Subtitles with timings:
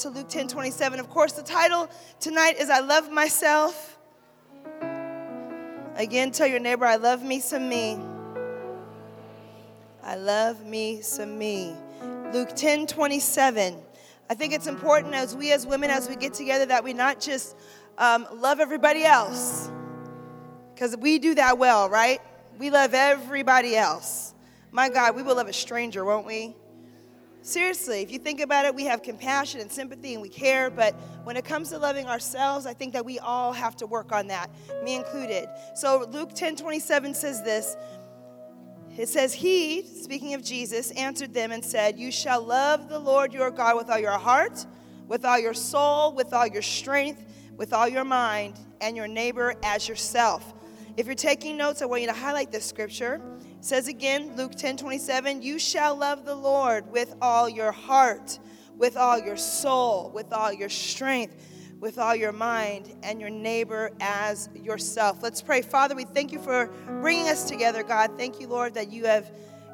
[0.00, 0.98] To Luke 10 27.
[0.98, 1.86] Of course, the title
[2.20, 3.98] tonight is I Love Myself.
[5.94, 7.98] Again, tell your neighbor, I love me some me.
[10.02, 11.74] I love me some me.
[12.32, 13.76] Luke 10 27.
[14.30, 17.20] I think it's important as we as women, as we get together, that we not
[17.20, 17.54] just
[17.98, 19.70] um, love everybody else,
[20.74, 22.22] because we do that well, right?
[22.58, 24.32] We love everybody else.
[24.72, 26.56] My God, we will love a stranger, won't we?
[27.42, 30.94] Seriously, if you think about it, we have compassion and sympathy and we care, but
[31.24, 34.26] when it comes to loving ourselves, I think that we all have to work on
[34.26, 34.50] that,
[34.84, 35.48] me included.
[35.74, 37.76] So Luke 10 27 says this.
[38.98, 43.32] It says, He, speaking of Jesus, answered them and said, You shall love the Lord
[43.32, 44.66] your God with all your heart,
[45.08, 47.24] with all your soul, with all your strength,
[47.56, 50.52] with all your mind, and your neighbor as yourself.
[50.98, 53.22] If you're taking notes, I want you to highlight this scripture.
[53.62, 58.38] Says again, Luke 10 27, you shall love the Lord with all your heart,
[58.78, 61.36] with all your soul, with all your strength,
[61.78, 65.22] with all your mind, and your neighbor as yourself.
[65.22, 65.60] Let's pray.
[65.60, 66.68] Father, we thank you for
[67.02, 68.12] bringing us together, God.
[68.16, 69.30] Thank you, Lord, that you have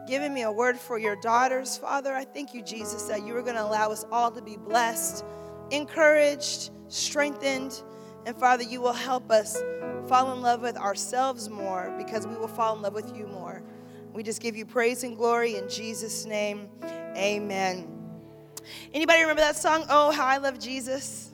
[0.08, 1.78] given me a word for your daughters.
[1.78, 4.56] Father, I thank you, Jesus, that you are going to allow us all to be
[4.56, 5.24] blessed,
[5.70, 7.82] encouraged, strengthened,
[8.26, 9.62] and Father, you will help us
[10.08, 13.62] fall in love with ourselves more because we will fall in love with you more.
[14.16, 16.70] We just give you praise and glory in Jesus' name.
[16.82, 17.86] Amen.
[18.94, 21.32] Anybody remember that song, Oh, How I Love Jesus?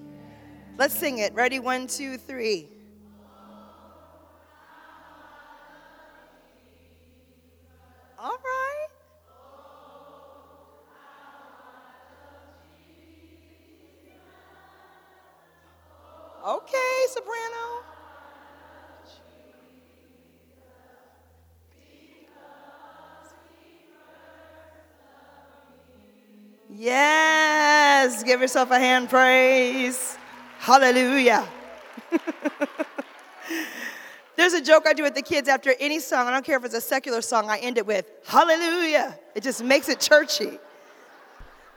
[0.76, 1.32] Let's sing it.
[1.32, 1.60] Ready?
[1.60, 2.68] One, two, three.
[8.18, 8.88] All right.
[16.48, 17.91] Okay, soprano.
[26.82, 30.18] Yes, give yourself a hand praise.
[30.58, 31.46] Hallelujah.
[34.36, 36.26] There's a joke I do with the kids after any song.
[36.26, 39.16] I don't care if it's a secular song, I end it with Hallelujah.
[39.36, 40.58] It just makes it churchy.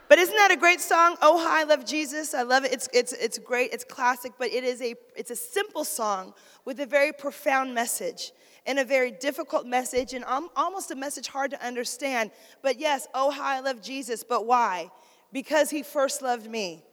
[0.10, 1.18] But isn't that a great song?
[1.22, 2.34] Oh, how I love Jesus.
[2.34, 2.74] I love it.
[2.74, 3.74] It's, it's, it's great.
[3.74, 6.34] It's classic, but it is a, it's a simple song
[6.66, 8.32] with a very profound message
[8.66, 10.24] and a very difficult message and
[10.56, 12.32] almost a message hard to understand.
[12.62, 14.24] But yes, oh, how I love Jesus.
[14.24, 14.92] But why?
[15.32, 16.84] Because he first loved me.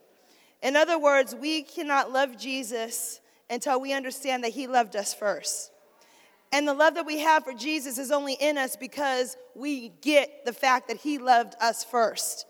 [0.63, 5.71] In other words, we cannot love Jesus until we understand that he loved us first.
[6.53, 10.45] And the love that we have for Jesus is only in us because we get
[10.45, 12.47] the fact that he loved us first.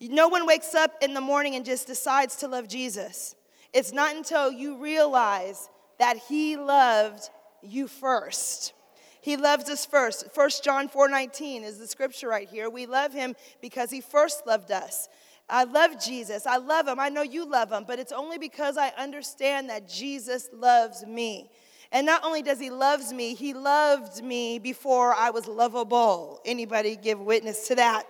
[0.00, 3.34] No one wakes up in the morning and just decides to love Jesus.
[3.72, 5.68] It's not until you realize
[5.98, 7.28] that He loved
[7.62, 8.72] you first.
[9.20, 10.34] He loves us first.
[10.34, 12.70] 1 John 4:19 is the scripture right here.
[12.70, 15.08] We love him because he first loved us.
[15.48, 16.46] I love Jesus.
[16.46, 17.00] I love him.
[17.00, 21.50] I know you love him, but it's only because I understand that Jesus loves me.
[21.92, 26.40] And not only does he loves me, he loved me before I was lovable.
[26.44, 28.06] Anybody give witness to that?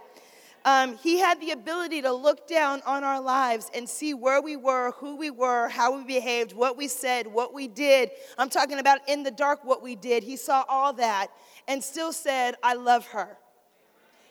[0.65, 4.57] Um, he had the ability to look down on our lives and see where we
[4.57, 8.11] were, who we were, how we behaved, what we said, what we did.
[8.37, 10.23] I'm talking about in the dark what we did.
[10.23, 11.29] He saw all that
[11.67, 13.39] and still said, I love her.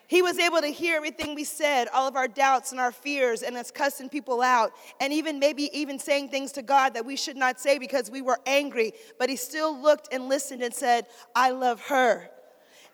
[0.09, 3.43] He was able to hear everything we said, all of our doubts and our fears,
[3.43, 7.15] and us cussing people out, and even maybe even saying things to God that we
[7.15, 8.93] should not say because we were angry.
[9.19, 12.31] But he still looked and listened and said, I love her.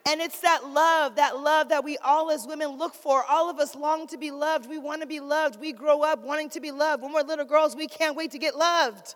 [0.07, 3.23] And it's that love, that love that we all as women look for.
[3.27, 4.69] All of us long to be loved.
[4.69, 5.59] We want to be loved.
[5.59, 7.01] We grow up wanting to be loved.
[7.01, 9.15] When we're little girls, we can't wait to get loved.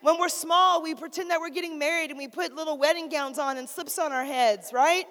[0.00, 3.38] When we're small, we pretend that we're getting married and we put little wedding gowns
[3.38, 5.06] on and slips on our heads, right?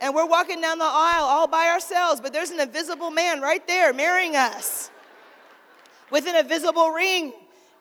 [0.00, 3.66] And we're walking down the aisle all by ourselves, but there's an invisible man right
[3.66, 4.90] there marrying us
[6.10, 7.32] with an invisible ring,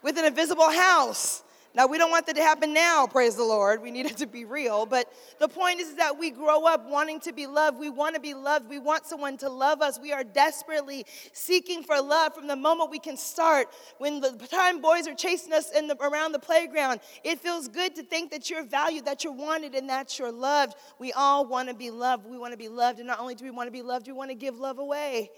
[0.03, 1.43] with an invisible house.
[1.75, 3.83] Now, we don't want that to happen now, praise the Lord.
[3.83, 4.87] We need it to be real.
[4.87, 7.77] But the point is that we grow up wanting to be loved.
[7.77, 8.67] We want to be loved.
[8.67, 9.99] We want someone to love us.
[9.99, 13.67] We are desperately seeking for love from the moment we can start.
[13.99, 17.95] When the time boys are chasing us in the, around the playground, it feels good
[17.95, 20.75] to think that you're valued, that you're wanted, and that you're loved.
[20.97, 22.25] We all want to be loved.
[22.25, 22.99] We want to be loved.
[22.99, 25.29] And not only do we want to be loved, we want to give love away.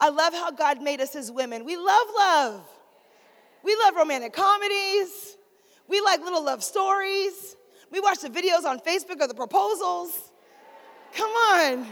[0.00, 1.64] I love how God made us as women.
[1.64, 2.68] We love love.
[3.62, 5.36] We love romantic comedies.
[5.90, 7.56] We like little love stories.
[7.90, 10.30] We watch the videos on Facebook of the proposals.
[11.12, 11.84] Come on.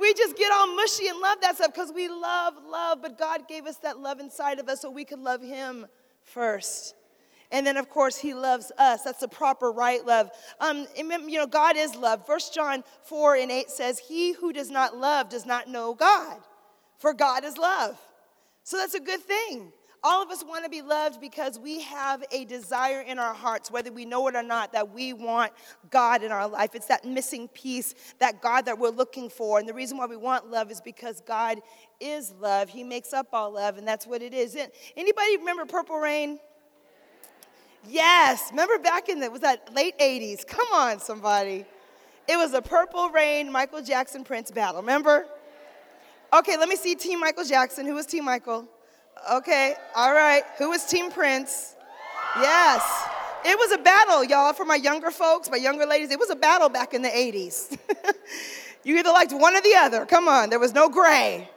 [0.00, 3.46] We just get all mushy and love that stuff because we love love, but God
[3.46, 5.86] gave us that love inside of us so we could love Him
[6.22, 6.94] first.
[7.50, 9.02] And then, of course, He loves us.
[9.02, 10.30] That's the proper right love.
[10.58, 12.24] Um, you know, God is love.
[12.24, 16.38] First John 4 and 8 says, He who does not love does not know God,
[16.98, 18.00] for God is love.
[18.64, 19.70] So that's a good thing.
[20.04, 23.70] All of us want to be loved because we have a desire in our hearts,
[23.70, 25.52] whether we know it or not, that we want
[25.90, 26.74] God in our life.
[26.74, 29.60] It's that missing piece, that God that we're looking for.
[29.60, 31.60] And the reason why we want love is because God
[32.00, 32.68] is love.
[32.68, 34.56] He makes up all love, and that's what it is.
[34.96, 36.40] Anybody remember Purple Rain?
[37.88, 38.48] Yes.
[38.50, 40.44] Remember back in the was that late 80s?
[40.44, 41.64] Come on, somebody.
[42.28, 44.80] It was a Purple Rain Michael Jackson Prince battle.
[44.80, 45.26] Remember?
[46.32, 47.86] Okay, let me see Team Michael Jackson.
[47.86, 48.66] Who was Team Michael?
[49.30, 50.42] Okay, all right.
[50.58, 51.76] Who was Team Prince?
[52.36, 53.08] Yes.
[53.44, 56.10] It was a battle, y'all, for my younger folks, my younger ladies.
[56.10, 57.78] It was a battle back in the 80s.
[58.84, 60.06] you either liked one or the other.
[60.06, 61.48] Come on, there was no gray.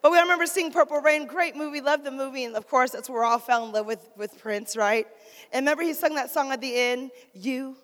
[0.00, 3.10] But we remember seeing Purple Rain, great movie, loved the movie, and of course, that's
[3.10, 5.06] where we all fell in love with, with Prince, right?
[5.52, 7.76] And remember he sung that song at the end, You,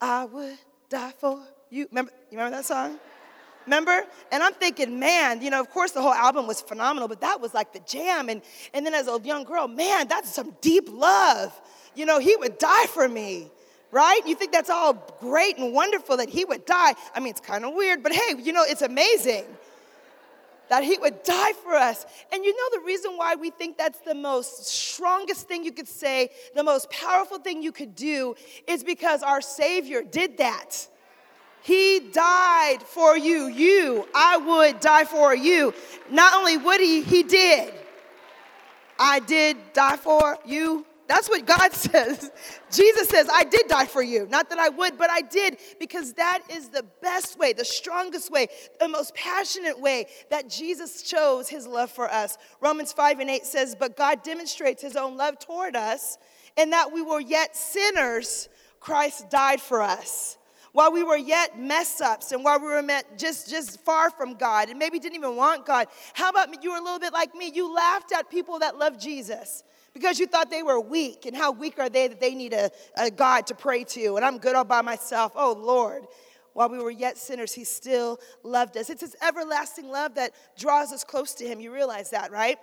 [0.00, 0.58] I would
[0.88, 1.40] die for
[1.70, 1.86] you.
[1.90, 2.98] Remember, you remember that song?
[3.66, 4.04] Remember?
[4.30, 7.40] And I'm thinking, man, you know, of course the whole album was phenomenal, but that
[7.40, 8.28] was like the jam.
[8.28, 8.42] And,
[8.72, 11.52] and then as a young girl, man, that's some deep love.
[11.94, 13.50] You know, he would die for me,
[13.90, 14.20] right?
[14.24, 16.94] You think that's all great and wonderful that he would die.
[17.14, 19.44] I mean, it's kind of weird, but hey, you know, it's amazing
[20.68, 22.04] that he would die for us.
[22.32, 25.88] And you know the reason why we think that's the most strongest thing you could
[25.88, 28.34] say, the most powerful thing you could do,
[28.66, 30.88] is because our Savior did that.
[31.66, 33.48] He died for you.
[33.48, 35.74] You, I would die for you.
[36.08, 37.74] Not only would he, he did.
[39.00, 40.86] I did die for you.
[41.08, 42.30] That's what God says.
[42.70, 44.28] Jesus says, I did die for you.
[44.30, 48.30] Not that I would, but I did, because that is the best way, the strongest
[48.30, 48.46] way,
[48.78, 52.38] the most passionate way that Jesus chose his love for us.
[52.60, 56.16] Romans 5 and 8 says, But God demonstrates his own love toward us,
[56.56, 58.48] in that we were yet sinners,
[58.78, 60.35] Christ died for us
[60.76, 64.34] while we were yet mess ups and while we were met just, just far from
[64.34, 67.34] God and maybe didn't even want God, how about you were a little bit like
[67.34, 67.50] me?
[67.54, 69.64] You laughed at people that love Jesus
[69.94, 72.70] because you thought they were weak and how weak are they that they need a,
[72.94, 75.32] a God to pray to and I'm good all by myself.
[75.34, 76.06] Oh Lord.
[76.52, 78.88] While we were yet sinners, He still loved us.
[78.88, 81.60] It's His everlasting love that draws us close to Him.
[81.60, 82.58] You realize that, right?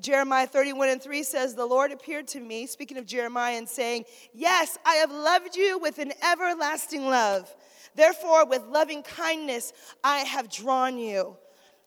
[0.00, 4.04] Jeremiah 31 and 3 says, The Lord appeared to me, speaking of Jeremiah, and saying,
[4.32, 7.54] Yes, I have loved you with an everlasting love.
[7.94, 11.36] Therefore, with loving kindness, I have drawn you.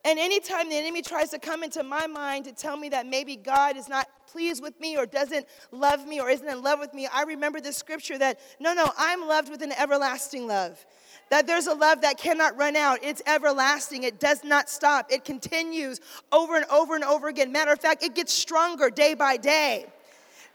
[0.06, 3.36] And anytime the enemy tries to come into my mind to tell me that maybe
[3.36, 6.94] God is not pleased with me or doesn't love me or isn't in love with
[6.94, 10.86] me, I remember this scripture that no, no, I'm loved with an everlasting love
[11.30, 13.00] that there's a love that cannot run out.
[13.02, 14.04] It's everlasting.
[14.04, 15.12] It does not stop.
[15.12, 16.00] It continues
[16.32, 17.52] over and over and over again.
[17.52, 19.86] Matter of fact, it gets stronger day by day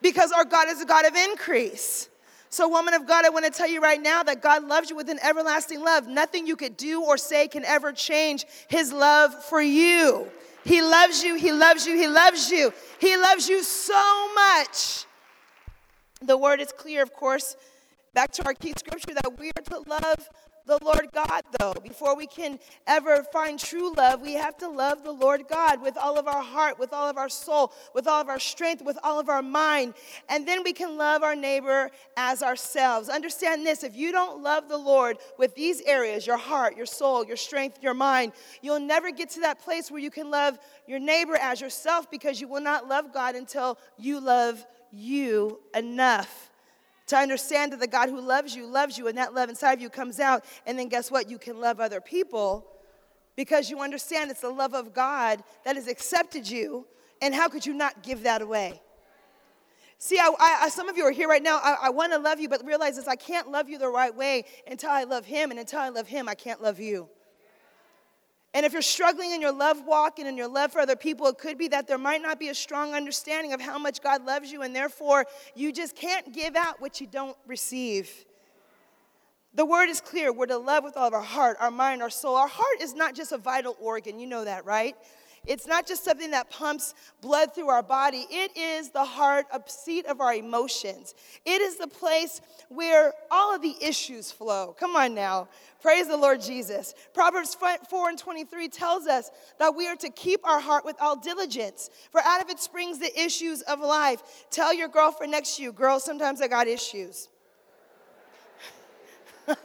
[0.01, 2.09] because our God is a God of increase.
[2.49, 4.97] So, woman of God, I want to tell you right now that God loves you
[4.97, 6.07] with an everlasting love.
[6.07, 10.29] Nothing you could do or say can ever change his love for you.
[10.65, 12.73] He loves you, he loves you, he loves you.
[12.99, 15.07] He loves you so much.
[16.21, 17.57] The word is clear, of course.
[18.15, 20.29] Back to our key scripture that we are to love
[20.67, 21.75] the Lord God, though.
[21.83, 25.97] Before we can ever find true love, we have to love the Lord God with
[25.97, 28.99] all of our heart, with all of our soul, with all of our strength, with
[29.03, 29.95] all of our mind.
[30.29, 33.09] And then we can love our neighbor as ourselves.
[33.09, 37.25] Understand this if you don't love the Lord with these areas your heart, your soul,
[37.27, 40.99] your strength, your mind you'll never get to that place where you can love your
[40.99, 46.52] neighbor as yourself because you will not love God until you love you enough
[47.13, 49.81] to understand that the God who loves you loves you, and that love inside of
[49.83, 50.45] you comes out.
[50.67, 51.29] And then guess what?
[51.31, 52.67] You can love other people
[53.37, 56.87] because you understand it's the love of God that has accepted you.
[57.21, 58.81] And how could you not give that away?
[59.99, 61.61] See, I, I, some of you are here right now.
[61.63, 64.15] I, I want to love you, but realize this I can't love you the right
[64.15, 65.51] way until I love Him.
[65.51, 67.11] And until I love Him, I can't love you.
[68.55, 71.27] And if you're struggling in your love walk and in your love for other people,
[71.29, 74.27] it could be that there might not be a strong understanding of how much God
[74.27, 78.11] loves you, and therefore you just can't give out what you don't receive.
[79.55, 80.33] The word is clear.
[80.33, 82.37] We're to love with all of our heart, our mind, our soul.
[82.37, 84.19] Our heart is not just a vital organ.
[84.19, 84.97] You know that, right?
[85.45, 88.27] It's not just something that pumps blood through our body.
[88.31, 91.17] It is the heart, a seat of our emotions.
[91.45, 94.77] It is the place where all of the issues flow.
[94.79, 95.49] Come on now.
[95.81, 96.95] Praise the Lord Jesus.
[97.13, 101.17] Proverbs 4 and 23 tells us that we are to keep our heart with all
[101.17, 104.47] diligence, for out of it springs the issues of life.
[104.51, 107.29] Tell your girlfriend next to you, girl, sometimes I got issues.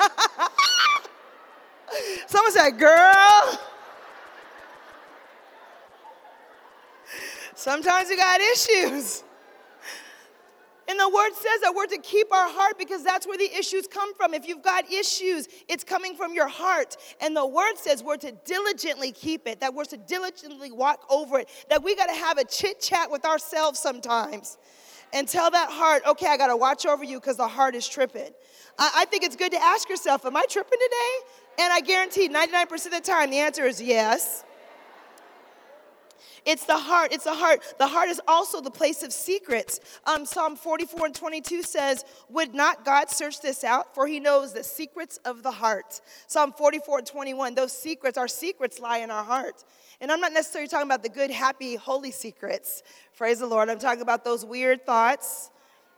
[2.28, 3.60] Someone said, girl.
[7.58, 9.24] Sometimes you got issues.
[10.88, 13.88] And the word says that we're to keep our heart because that's where the issues
[13.88, 14.36] come from.
[14.36, 16.98] If you've got issues, it's coming from your heart.
[17.20, 21.40] And the word says we're to diligently keep it, that we're to diligently walk over
[21.40, 24.60] it, that we got to have a chit chat with ourselves sometimes
[25.12, 27.88] and tell that heart, okay, I got to watch over you because the heart is
[27.88, 28.30] tripping.
[28.78, 31.64] I, I think it's good to ask yourself, am I tripping today?
[31.64, 34.44] And I guarantee 99% of the time the answer is yes.
[36.48, 37.12] It's the heart.
[37.12, 37.62] It's the heart.
[37.78, 39.82] The heart is also the place of secrets.
[40.06, 43.94] Um, Psalm 44 and 22 says, Would not God search this out?
[43.94, 46.00] For he knows the secrets of the heart.
[46.28, 49.66] Psalm 44 and 21, those secrets, our secrets lie in our heart.
[50.00, 52.82] And I'm not necessarily talking about the good, happy, holy secrets.
[53.18, 53.68] Praise the Lord.
[53.68, 55.52] I'm talking about those weird thoughts,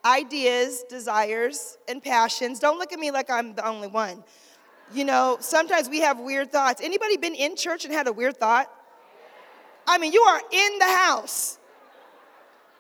[0.04, 2.60] ideas, desires, and passions.
[2.60, 4.24] Don't look at me like I'm the only one.
[4.96, 6.82] You know, sometimes we have weird thoughts.
[6.84, 8.74] Anybody been in church and had a weird thought?
[9.90, 11.58] I mean, you are in the house.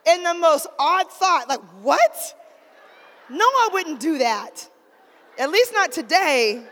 [0.05, 2.35] in the most odd thought, like, what?
[3.29, 4.69] No, I wouldn't do that.
[5.37, 6.63] At least not today.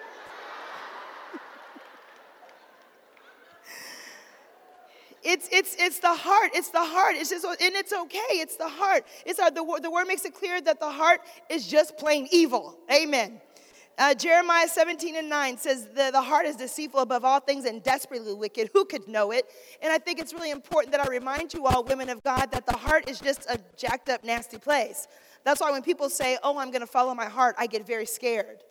[5.23, 6.51] It's, it's, it's the heart.
[6.53, 7.15] It's the heart.
[7.17, 8.17] It's just, and it's okay.
[8.31, 9.03] It's the heart.
[9.25, 12.77] It's our, the, the word makes it clear that the heart is just plain evil.
[12.89, 13.41] Amen.
[13.99, 17.81] Uh, Jeremiah 17 and 9 says, the, the heart is deceitful above all things and
[17.81, 18.69] desperately wicked.
[18.73, 19.45] Who could know it?
[19.81, 22.67] And I think it's really important that I remind you all, women of God, that
[22.67, 25.07] the heart is just a jacked up, nasty place.
[25.43, 28.05] That's why when people say, Oh, I'm going to follow my heart, I get very
[28.05, 28.63] scared.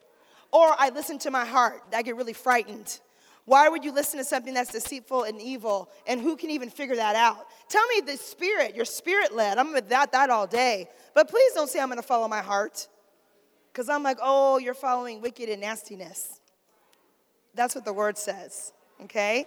[0.53, 3.01] Or I listen to my heart, I get really frightened.
[3.47, 5.89] Why would you listen to something that's deceitful and evil?
[6.07, 7.47] And who can even figure that out?
[7.69, 9.59] Tell me the spirit, your spirit led.
[9.59, 10.89] I'm with that, that all day.
[11.15, 12.89] But please don't say I'm going to follow my heart.
[13.77, 16.41] Because I'm like, oh, you're following wicked and nastiness.
[17.55, 19.45] That's what the word says, okay?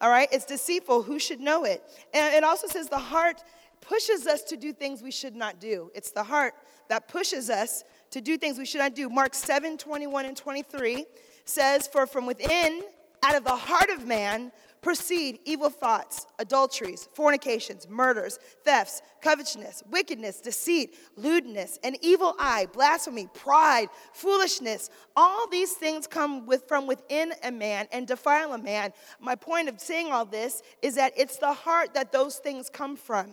[0.00, 1.02] All right, it's deceitful.
[1.02, 1.82] Who should know it?
[2.14, 3.42] And it also says the heart
[3.80, 5.90] pushes us to do things we should not do.
[5.96, 6.54] It's the heart
[6.88, 7.82] that pushes us
[8.12, 9.08] to do things we should not do.
[9.08, 11.04] Mark 7 21 and 23
[11.44, 12.84] says, For from within,
[13.24, 14.52] out of the heart of man,
[14.86, 23.28] proceed evil thoughts, adulteries, fornications, murders, thefts, covetousness, wickedness, deceit, lewdness, an evil eye, blasphemy,
[23.34, 24.88] pride, foolishness.
[25.16, 28.92] All these things come with, from within a man and defile a man.
[29.18, 32.94] My point of saying all this is that it's the heart that those things come
[32.94, 33.32] from.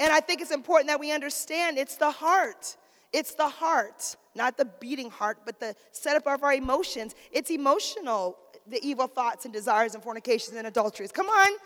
[0.00, 2.76] And I think it's important that we understand it's the heart.
[3.12, 7.14] It's the heart, not the beating heart, but the setup of our emotions.
[7.30, 11.12] It's emotional the evil thoughts and desires and fornications and adulteries.
[11.12, 11.58] Come on.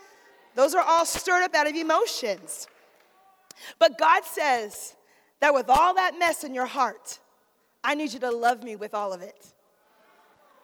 [0.55, 2.67] Those are all stirred up out of emotions.
[3.79, 4.95] But God says
[5.39, 7.19] that with all that mess in your heart,
[7.83, 9.53] I need you to love me with all of it.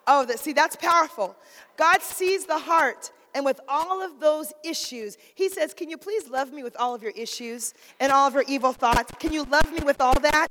[0.08, 1.36] Oh, that, see, that's powerful.
[1.78, 6.28] God sees the heart, and with all of those issues, He says, Can you please
[6.28, 9.14] love me with all of your issues and all of your evil thoughts?
[9.20, 10.48] Can you love me with all that?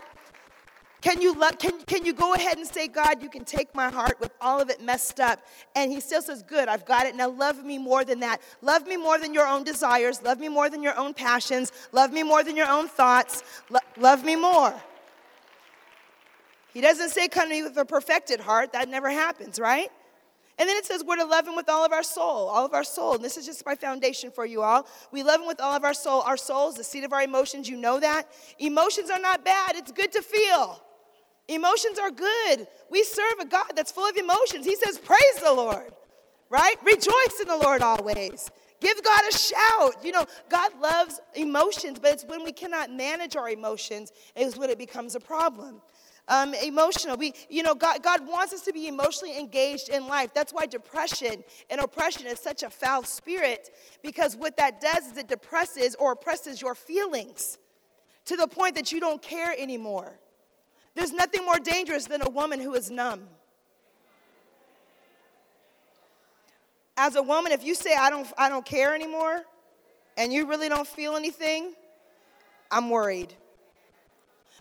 [1.02, 4.20] Can you, can, can you go ahead and say, God, you can take my heart
[4.20, 5.40] with all of it messed up?
[5.74, 7.16] And he still says, Good, I've got it.
[7.16, 8.40] Now love me more than that.
[8.62, 10.22] Love me more than your own desires.
[10.22, 11.72] Love me more than your own passions.
[11.90, 13.42] Love me more than your own thoughts.
[13.68, 14.72] Lo- love me more.
[16.72, 18.72] He doesn't say, Come to me with a perfected heart.
[18.72, 19.90] That never happens, right?
[20.56, 22.74] And then it says we're to love him with all of our soul, all of
[22.74, 23.16] our soul.
[23.16, 24.86] And this is just my foundation for you all.
[25.10, 26.20] We love him with all of our soul.
[26.20, 27.68] Our soul is the seat of our emotions.
[27.68, 28.28] You know that.
[28.60, 30.80] Emotions are not bad, it's good to feel.
[31.48, 32.66] Emotions are good.
[32.90, 34.64] We serve a God that's full of emotions.
[34.64, 35.92] He says, Praise the Lord,
[36.50, 36.76] right?
[36.84, 38.50] Rejoice in the Lord always.
[38.80, 40.04] Give God a shout.
[40.04, 44.70] You know, God loves emotions, but it's when we cannot manage our emotions is when
[44.70, 45.80] it becomes a problem.
[46.28, 47.16] Um, emotional.
[47.16, 50.32] We, you know, God, God wants us to be emotionally engaged in life.
[50.34, 53.70] That's why depression and oppression is such a foul spirit,
[54.02, 57.58] because what that does is it depresses or oppresses your feelings
[58.24, 60.18] to the point that you don't care anymore.
[60.94, 63.28] There's nothing more dangerous than a woman who is numb.
[66.96, 69.42] As a woman, if you say, I don't, I don't care anymore,
[70.16, 71.74] and you really don't feel anything,
[72.70, 73.34] I'm worried.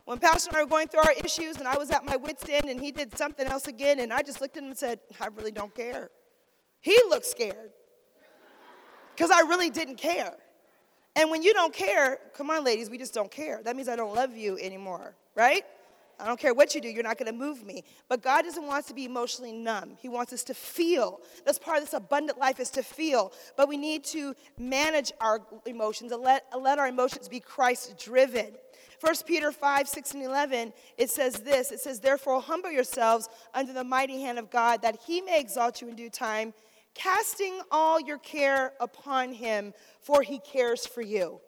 [0.06, 2.46] When Pastor and I were going through our issues, and I was at my wits'
[2.50, 5.00] end, and he did something else again, and I just looked at him and said,
[5.20, 6.10] I really don't care.
[6.80, 7.72] He looked scared
[9.16, 10.34] because I really didn't care.
[11.16, 13.62] And when you don't care, come on, ladies, we just don't care.
[13.64, 15.64] That means I don't love you anymore, right?
[16.22, 17.84] I don't care what you do, you're not going to move me.
[18.08, 19.98] But God doesn't want us to be emotionally numb.
[20.00, 21.20] He wants us to feel.
[21.46, 23.34] That's part of this abundant life is to feel.
[23.58, 28.52] But we need to manage our emotions and let, let our emotions be Christ driven.
[29.00, 33.74] 1 Peter 5, 6, and 11, it says this It says, Therefore, humble yourselves under
[33.74, 36.54] the mighty hand of God, that he may exalt you in due time,
[36.94, 41.40] casting all your care upon him, for he cares for you.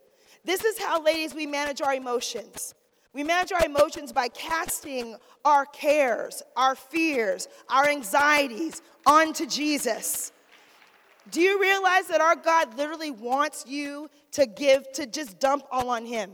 [0.44, 2.74] This is how, ladies, we manage our emotions.
[3.14, 5.16] We manage our emotions by casting
[5.46, 10.32] our cares, our fears, our anxieties onto Jesus.
[11.30, 15.90] Do you realize that our God literally wants you to give, to just dump all
[15.90, 16.32] on Him?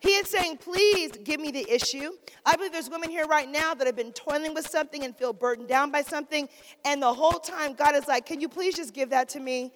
[0.00, 2.10] He is saying, please give me the issue.
[2.44, 5.32] I believe there's women here right now that have been toiling with something and feel
[5.32, 6.48] burdened down by something.
[6.84, 9.72] And the whole time, God is like, can you please just give that to me?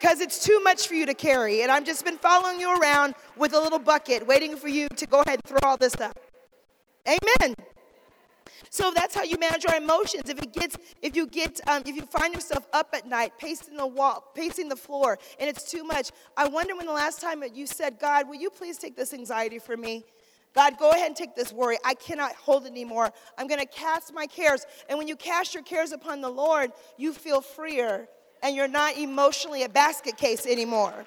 [0.00, 1.62] Because it's too much for you to carry.
[1.62, 5.06] And I've just been following you around with a little bucket, waiting for you to
[5.06, 6.18] go ahead and throw all this up.
[7.06, 7.54] Amen.
[8.70, 10.30] So that's how you manage your emotions.
[10.30, 13.76] If it gets, if you get, um, if you find yourself up at night, pacing
[13.76, 17.42] the wall, pacing the floor, and it's too much, I wonder when the last time
[17.52, 20.04] you said, God, will you please take this anxiety from me?
[20.54, 21.76] God, go ahead and take this worry.
[21.84, 23.12] I cannot hold it anymore.
[23.36, 24.64] I'm going to cast my cares.
[24.88, 28.08] And when you cast your cares upon the Lord, you feel freer
[28.42, 31.06] and you're not emotionally a basket case anymore.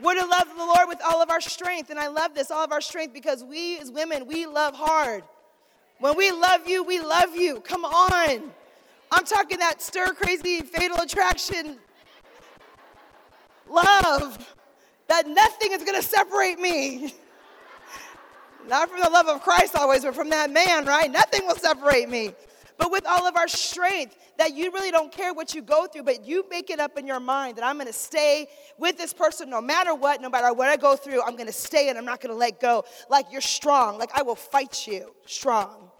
[0.00, 1.90] We're to love the Lord with all of our strength.
[1.90, 5.24] And I love this, all of our strength, because we as women, we love hard.
[5.98, 7.60] When we love you, we love you.
[7.60, 8.52] Come on.
[9.10, 11.78] I'm talking that stir crazy, fatal attraction
[13.70, 14.54] love
[15.08, 17.14] that nothing is going to separate me.
[18.68, 21.10] Not from the love of Christ always, but from that man, right?
[21.10, 22.34] Nothing will separate me.
[22.78, 26.04] But with all of our strength, that you really don't care what you go through,
[26.04, 28.46] but you make it up in your mind that I'm to stay
[28.78, 31.88] with this person no matter what, no matter what I go through, I'm to stay
[31.88, 32.84] and I'm not to let go.
[33.10, 35.90] Like you're strong, like I will fight you strong.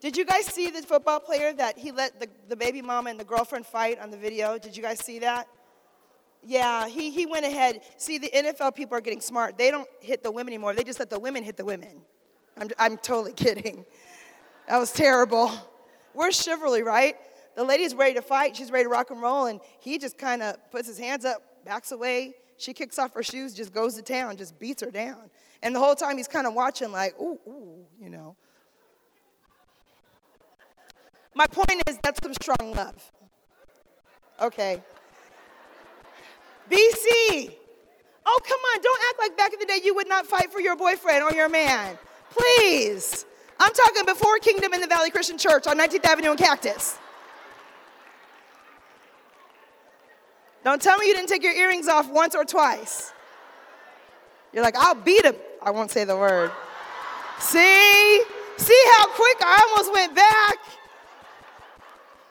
[0.00, 3.20] Did you guys see the football player that he let the, the baby mama and
[3.20, 4.58] the girlfriend fight on the video?
[4.58, 5.48] Did you guys see that?
[6.42, 7.80] Yeah, he, he went ahead.
[7.96, 9.56] See, the NFL people are getting smart.
[9.56, 10.74] They don't hit the women anymore.
[10.74, 12.02] They just let the women hit the women.
[12.58, 13.84] I'm, I'm totally kidding.
[14.68, 15.52] That was terrible.
[16.14, 17.16] Where's chivalry, right?
[17.56, 18.56] The lady's ready to fight.
[18.56, 19.46] She's ready to rock and roll.
[19.46, 22.34] And he just kind of puts his hands up, backs away.
[22.56, 25.30] She kicks off her shoes, just goes to town, just beats her down.
[25.62, 28.36] And the whole time he's kind of watching, like, ooh, ooh, you know.
[31.34, 33.12] My point is, that's some strong love.
[34.40, 34.82] Okay.
[36.70, 37.54] BC.
[38.26, 38.80] Oh, come on.
[38.82, 41.32] Don't act like back in the day you would not fight for your boyfriend or
[41.32, 41.98] your man.
[42.30, 43.26] Please.
[43.58, 46.98] I'm talking before Kingdom in the Valley Christian Church on 19th Avenue and Cactus.
[50.64, 53.12] Don't tell me you didn't take your earrings off once or twice.
[54.52, 55.36] You're like, I'll beat him.
[55.62, 56.50] I won't say the word.
[57.38, 58.22] See?
[58.56, 60.58] See how quick I almost went back?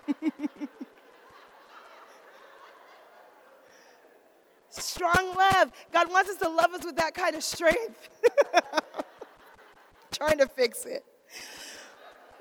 [4.69, 5.71] Strong love.
[5.91, 8.09] God wants us to love us with that kind of strength.
[10.11, 11.03] Trying to fix it.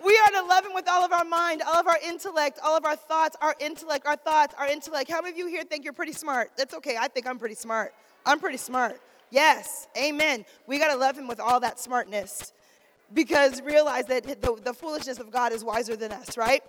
[0.05, 2.77] We are to love Him with all of our mind, all of our intellect, all
[2.77, 5.11] of our thoughts, our intellect, our thoughts, our intellect.
[5.11, 6.51] How many of you here think you're pretty smart?
[6.57, 6.97] That's okay.
[6.99, 7.95] I think I'm pretty smart.
[8.27, 9.01] I'm pretty smart.
[9.31, 10.45] Yes, amen.
[10.67, 12.53] We got to love Him with all that smartness
[13.15, 16.63] because realize that the, the foolishness of God is wiser than us, right?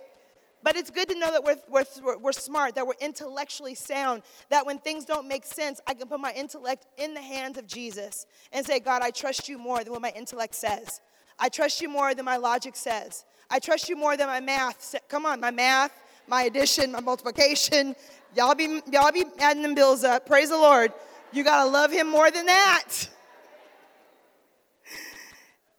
[0.62, 4.64] But it's good to know that we're, we're, we're smart, that we're intellectually sound, that
[4.64, 8.26] when things don't make sense, I can put my intellect in the hands of Jesus
[8.50, 11.02] and say, God, I trust you more than what my intellect says.
[11.38, 13.24] I trust you more than my logic says.
[13.50, 14.94] I trust you more than my math.
[15.08, 15.92] Come on, my math,
[16.26, 17.94] my addition, my multiplication.
[18.36, 20.26] Y'all be, y'all be adding them bills up.
[20.26, 20.92] Praise the Lord.
[21.32, 23.08] You got to love him more than that.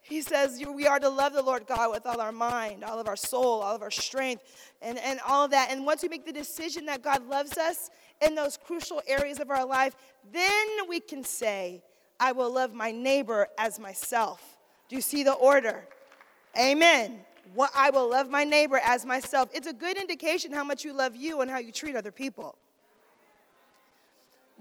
[0.01, 3.07] He says we are to love the Lord God with all our mind, all of
[3.07, 4.43] our soul, all of our strength,
[4.81, 5.71] and, and all of that.
[5.71, 7.89] And once we make the decision that God loves us
[8.21, 9.95] in those crucial areas of our life,
[10.31, 11.83] then we can say,
[12.19, 14.54] I will love my neighbor as myself.
[14.89, 15.87] Do you see the order?
[16.59, 17.19] Amen.
[17.53, 19.49] What, I will love my neighbor as myself.
[19.53, 22.55] It's a good indication how much you love you and how you treat other people.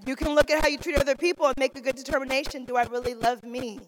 [0.05, 2.75] You can look at how you treat other people and make a good determination do
[2.75, 3.79] I really love me?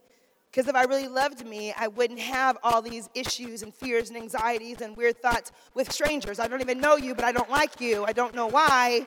[0.49, 4.17] Because if I really loved me, I wouldn't have all these issues and fears and
[4.17, 6.39] anxieties and weird thoughts with strangers.
[6.39, 8.05] I don't even know you, but I don't like you.
[8.05, 9.05] I don't know why.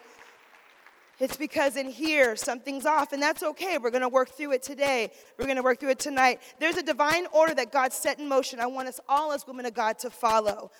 [1.20, 3.76] It's because in here something's off, and that's okay.
[3.76, 5.12] We're going to work through it today.
[5.38, 6.40] We're going to work through it tonight.
[6.58, 8.58] There's a divine order that God set in motion.
[8.58, 10.70] I want us all as women of God to follow.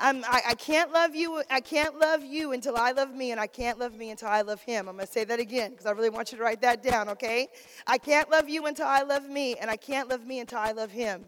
[0.00, 1.42] Um, I, I can't love you.
[1.50, 4.40] I can't love you until I love me, and I can't love me until I
[4.40, 4.88] love Him.
[4.88, 7.10] I'm going to say that again because I really want you to write that down.
[7.10, 7.48] Okay?
[7.86, 10.72] I can't love you until I love me, and I can't love me until I
[10.72, 11.26] love Him.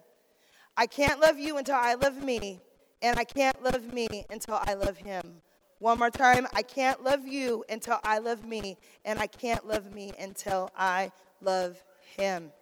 [0.74, 2.62] I can't love you until I love me,
[3.02, 5.42] and I can't love me until I love Him.
[5.84, 6.46] One more time.
[6.54, 11.12] I can't love you until I love me, and I can't love me until I
[11.42, 11.76] love
[12.16, 12.52] him.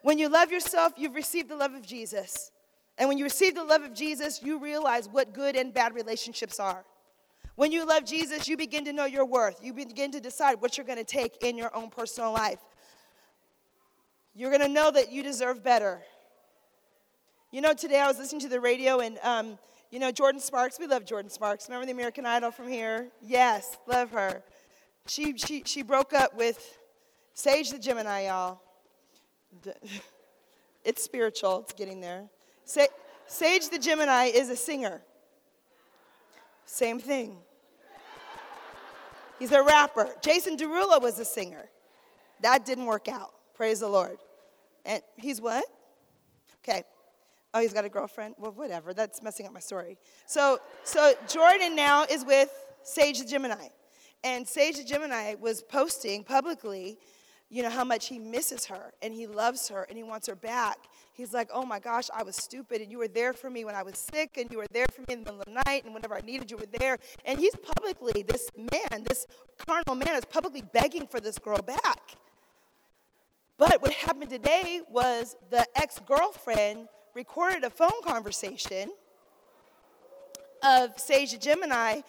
[0.00, 2.50] When you love yourself, you've received the love of Jesus.
[2.96, 6.58] And when you receive the love of Jesus, you realize what good and bad relationships
[6.58, 6.86] are.
[7.54, 9.62] When you love Jesus, you begin to know your worth.
[9.62, 12.60] You begin to decide what you're going to take in your own personal life.
[14.34, 16.00] You're going to know that you deserve better.
[17.50, 19.58] You know, today I was listening to the radio and, um,
[19.90, 21.68] you know, Jordin Sparks, we love Jordin Sparks.
[21.68, 23.08] Remember the American Idol from here?
[23.22, 24.42] Yes, love her.
[25.06, 26.78] She, she, she broke up with
[27.34, 28.60] Sage the Gemini, y'all.
[30.82, 32.24] It's spiritual, it's getting there.
[32.64, 35.02] Sage the Gemini is a singer.
[36.64, 37.36] Same thing.
[39.38, 40.08] He's a rapper.
[40.22, 41.68] Jason Derulo was a singer.
[42.40, 43.32] That didn't work out.
[43.54, 44.18] Praise the Lord.
[44.86, 45.64] And he's what?
[46.62, 46.84] Okay.
[47.52, 48.34] Oh, he's got a girlfriend.
[48.38, 48.94] Well, whatever.
[48.94, 49.98] That's messing up my story.
[50.26, 52.50] So, so Jordin now is with
[52.82, 53.68] Sage the Gemini,
[54.22, 56.98] and Sage the Gemini was posting publicly,
[57.48, 60.36] you know, how much he misses her and he loves her and he wants her
[60.36, 60.78] back.
[61.12, 63.74] He's like, oh my gosh, I was stupid, and you were there for me when
[63.74, 65.84] I was sick, and you were there for me in the middle of the night,
[65.84, 66.96] and whenever I needed you, were there.
[67.26, 69.26] And he's publicly, this man, this
[69.58, 72.16] carnal man, is publicly begging for this girl back.
[73.58, 78.90] But what happened today was the ex girlfriend recorded a phone conversation
[80.62, 82.02] of Sage Gemini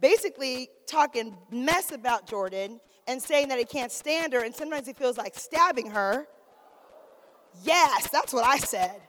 [0.00, 4.92] basically talking mess about Jordin and saying that he can't stand her, and sometimes he
[4.92, 6.26] feels like stabbing her.
[7.64, 9.00] Yes, that's what I said.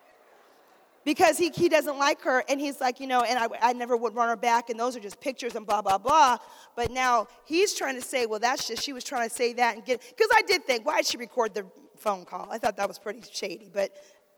[1.06, 3.96] Because he, he doesn't like her, and he's like, you know, and I, I never
[3.98, 6.38] would run her back, and those are just pictures and blah, blah, blah.
[6.76, 9.76] But now he's trying to say, well, that's just, she was trying to say that
[9.76, 11.66] and get, because I did think, why did she record the
[11.98, 12.48] phone call?
[12.52, 13.92] I thought that was pretty shady, but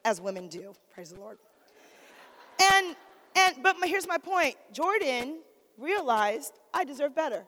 [0.05, 0.73] as women do.
[0.93, 1.37] Praise the Lord.
[2.61, 2.95] And
[3.35, 4.55] and but my, here's my point.
[4.73, 5.37] Jordin
[5.77, 7.45] realized I deserve better.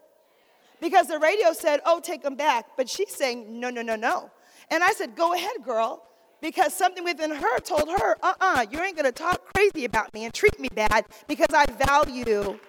[0.82, 4.32] Because the radio said, "Oh, take him back." But she's saying, "No, no, no, no."
[4.70, 6.04] And I said, "Go ahead, girl."
[6.42, 10.34] Because something within her told her, "Uh-uh, you ain't to talk crazy about me and
[10.34, 12.60] treat me bad because I value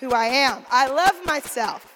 [0.00, 0.64] who I am.
[0.70, 1.91] I love myself."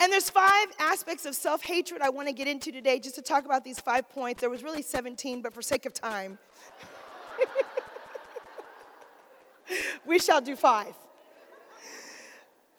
[0.00, 3.22] And there's five aspects of self hatred I want to get into today just to
[3.22, 4.40] talk about these five points.
[4.40, 6.38] There was really 17, but for sake of time,
[10.06, 10.94] we shall do five.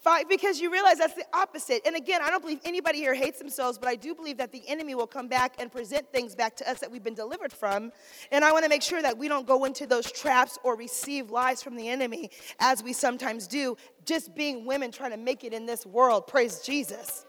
[0.02, 1.82] Five, because you realize that's the opposite.
[1.86, 4.62] And again, I don't believe anybody here hates themselves, but I do believe that the
[4.66, 7.92] enemy will come back and present things back to us that we've been delivered from.
[8.32, 11.32] And I want to make sure that we don't go into those traps or receive
[11.32, 12.32] lies from the enemy
[12.62, 16.28] as we sometimes do, just being women trying to make it in this world.
[16.28, 17.26] Praise Jesus.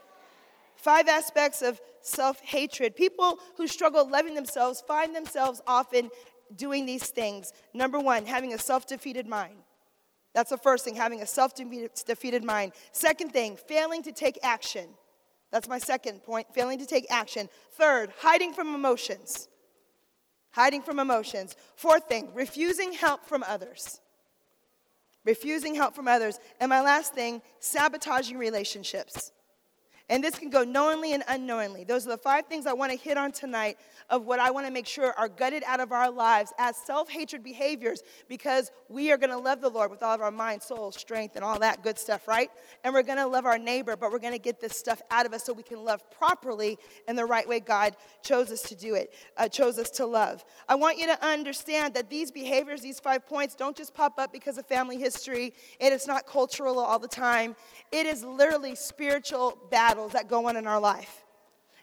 [0.76, 2.94] Five aspects of self hatred.
[2.94, 6.08] People who struggle loving themselves find themselves often
[6.54, 7.52] doing these things.
[7.74, 9.56] Number one, having a self defeated mind.
[10.34, 12.72] That's the first thing, having a self defeated mind.
[12.92, 14.88] Second thing, failing to take action.
[15.50, 17.48] That's my second point, failing to take action.
[17.72, 19.48] Third, hiding from emotions.
[20.52, 21.56] Hiding from emotions.
[21.74, 24.00] Fourth thing, refusing help from others.
[25.24, 26.38] Refusing help from others.
[26.60, 29.32] And my last thing, sabotaging relationships.
[30.10, 31.84] And this can go knowingly and unknowingly.
[31.84, 33.78] Those are the five things I want to hit on tonight
[34.10, 37.08] of what I want to make sure are gutted out of our lives as self
[37.08, 40.64] hatred behaviors because we are going to love the Lord with all of our mind,
[40.64, 42.50] soul, strength, and all that good stuff, right?
[42.82, 45.26] And we're going to love our neighbor, but we're going to get this stuff out
[45.26, 47.94] of us so we can love properly in the right way God
[48.24, 50.44] chose us to do it, uh, chose us to love.
[50.68, 54.32] I want you to understand that these behaviors, these five points, don't just pop up
[54.32, 57.54] because of family history, and it's not cultural all the time.
[57.92, 61.24] It is literally spiritual battle battles that go on in our life.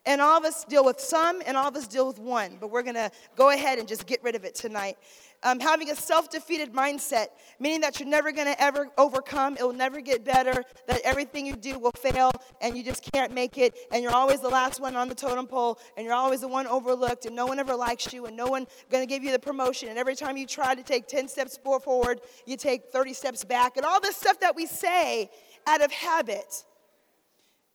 [0.05, 2.57] And all of us deal with some, and all of us deal with one.
[2.61, 4.97] But we're to go ahead and just get rid of it tonight.
[5.43, 7.27] Um, having a self defeated mindset,
[7.59, 11.55] meaning that you're never to ever overcome, it will never get better, that everything you
[11.55, 14.95] do will fail, and you just can't make it, and you're always the last one
[14.95, 18.11] on the totem pole, and you're always the one overlooked, and no one ever likes
[18.13, 20.83] you, and no one to give you the promotion, and every time you try to
[20.83, 24.65] take 10 steps forward, you take 30 steps back, and all this stuff that we
[24.65, 25.29] say
[25.67, 26.63] out of habit.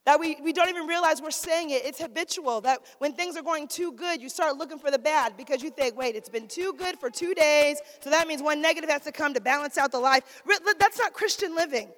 [0.05, 1.85] That we, we don't even realize we're saying it.
[1.85, 2.61] It's habitual.
[2.63, 5.71] That when things are going too good, you start looking for the bad because you
[5.71, 9.03] think, wait, it's been too good for two days, so that means one negative has
[9.03, 10.43] to come to balance out the life.
[10.79, 11.89] That's not Christian living.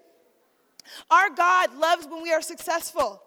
[1.11, 3.23] Our God loves when we are successful.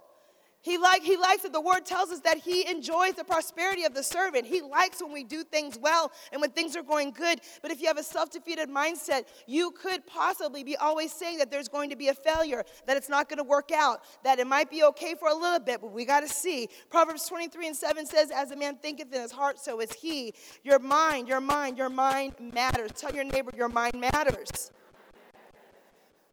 [0.67, 1.53] He, like, he likes it.
[1.53, 4.45] The word tells us that he enjoys the prosperity of the servant.
[4.45, 7.39] He likes when we do things well and when things are going good.
[7.61, 11.49] But if you have a self defeated mindset, you could possibly be always saying that
[11.49, 14.47] there's going to be a failure, that it's not going to work out, that it
[14.47, 16.67] might be okay for a little bit, but we got to see.
[16.89, 20.33] Proverbs 23 and 7 says, As a man thinketh in his heart, so is he.
[20.65, 22.91] Your mind, your mind, your mind matters.
[22.91, 24.73] Tell your neighbor, your mind matters.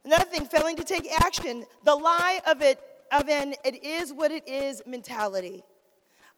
[0.05, 1.65] Another thing, failing to take action.
[1.85, 2.81] The lie of it
[3.15, 5.63] of an it is what it is mentality.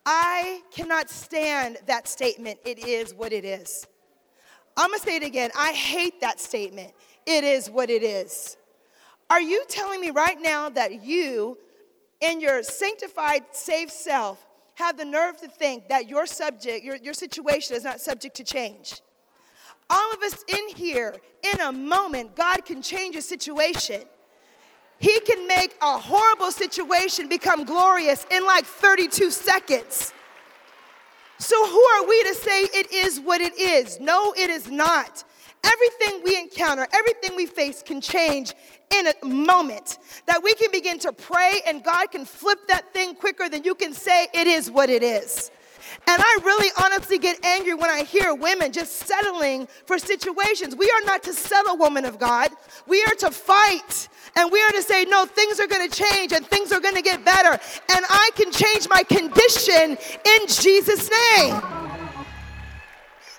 [0.05, 3.87] I cannot stand that statement, it is what it is.
[4.77, 5.51] I'm gonna say it again.
[5.57, 6.93] I hate that statement.
[7.25, 8.57] It is what it is.
[9.31, 11.59] Are you telling me right now that you,
[12.21, 17.15] in your sanctified, safe self, have the nerve to think that your subject, your, your
[17.15, 19.01] situation is not subject to change?
[19.89, 21.17] All of us in here,
[21.55, 24.03] in a moment, God can change a situation.
[24.99, 30.13] He can make a horrible situation become glorious in like 32 seconds.
[31.39, 34.01] So, who are we to say it is what it is?
[34.01, 35.23] No, it is not.
[35.63, 38.55] Everything we encounter, everything we face can change
[38.95, 39.99] in a moment.
[40.27, 43.75] That we can begin to pray and God can flip that thing quicker than you
[43.75, 45.51] can say it is what it is.
[46.09, 50.77] And I really honestly get angry when I hear women just settling for situations.
[50.77, 52.53] We are not to settle, woman of God.
[52.87, 54.09] We are to fight.
[54.37, 56.95] And we are to say, no, things are going to change and things are going
[56.95, 57.51] to get better.
[57.51, 61.86] And I can change my condition in Jesus' name.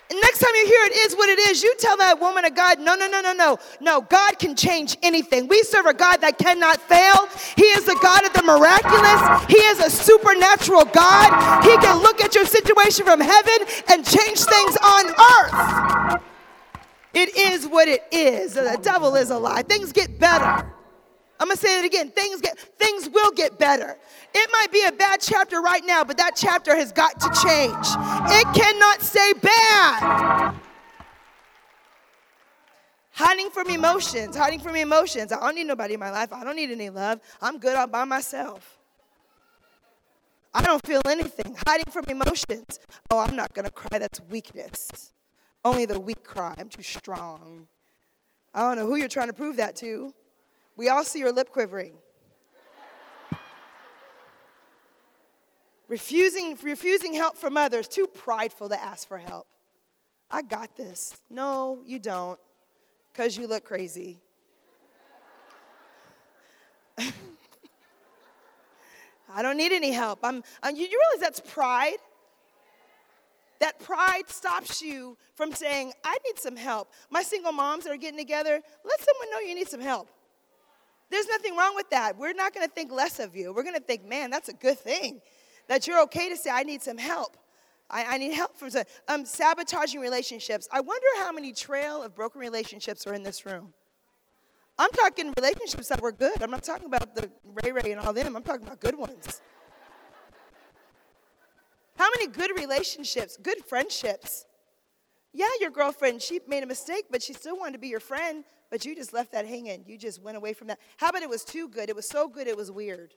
[0.10, 2.80] Next time you hear it is what it is, you tell that woman of God,
[2.80, 3.58] no, no, no, no, no.
[3.82, 5.48] No, God can change anything.
[5.48, 7.28] We serve a God that cannot fail.
[7.56, 9.46] He is the God of the miraculous.
[9.48, 11.64] He is a supernatural God.
[11.64, 16.22] He can look at your situation from heaven and change things on earth.
[17.14, 18.54] It is what it is.
[18.54, 19.64] The devil is a lie.
[19.64, 20.72] Things get better.
[21.40, 22.10] I'm gonna say it again.
[22.10, 23.98] Things get things will get better.
[24.40, 27.88] It might be a bad chapter right now, but that chapter has got to change.
[28.30, 30.54] It cannot stay bad.
[33.14, 35.32] Hiding from emotions, hiding from emotions.
[35.32, 36.32] I don't need nobody in my life.
[36.32, 37.20] I don't need any love.
[37.42, 38.78] I'm good all by myself.
[40.54, 41.56] I don't feel anything.
[41.66, 42.80] Hiding from emotions.
[43.10, 43.98] Oh, I'm not gonna cry.
[43.98, 45.14] That's weakness.
[45.66, 46.54] Only the weak cry.
[46.60, 47.68] I'm too strong.
[48.54, 50.14] I don't know who you're trying to prove that to.
[50.76, 51.94] We all see your lip quivering.
[55.88, 59.48] Refusing, refusing help from others, too prideful to ask for help.
[60.30, 61.16] I got this.
[61.30, 62.40] No, you don't,
[63.12, 64.20] because you look crazy.
[67.00, 67.12] I
[69.42, 70.20] don't need any help.
[70.24, 71.98] I'm, I'm, you realize that's pride?
[73.60, 76.92] That pride stops you from saying, I need some help.
[77.10, 80.10] My single moms that are getting together, let someone know you need some help.
[81.10, 82.18] There's nothing wrong with that.
[82.18, 83.54] We're not going to think less of you.
[83.54, 85.22] We're going to think, man, that's a good thing
[85.68, 87.38] that you're okay to say, I need some help.
[87.90, 90.68] I, I need help from some, um, sabotaging relationships.
[90.72, 93.74] I wonder how many trail of broken relationships are in this room.
[94.80, 96.42] I'm talking relationships that were good.
[96.42, 97.30] I'm not talking about the
[97.64, 98.36] Ray Ray and all them.
[98.36, 99.42] I'm talking about good ones.
[101.96, 104.46] How many good relationships, good friendships?
[105.34, 108.44] Yeah, your girlfriend, she made a mistake, but she still wanted to be your friend,
[108.70, 109.84] but you just left that hanging.
[109.88, 110.80] You just went away from that.
[110.98, 111.90] How about it was too good?
[111.90, 113.16] It was so good, it was weird.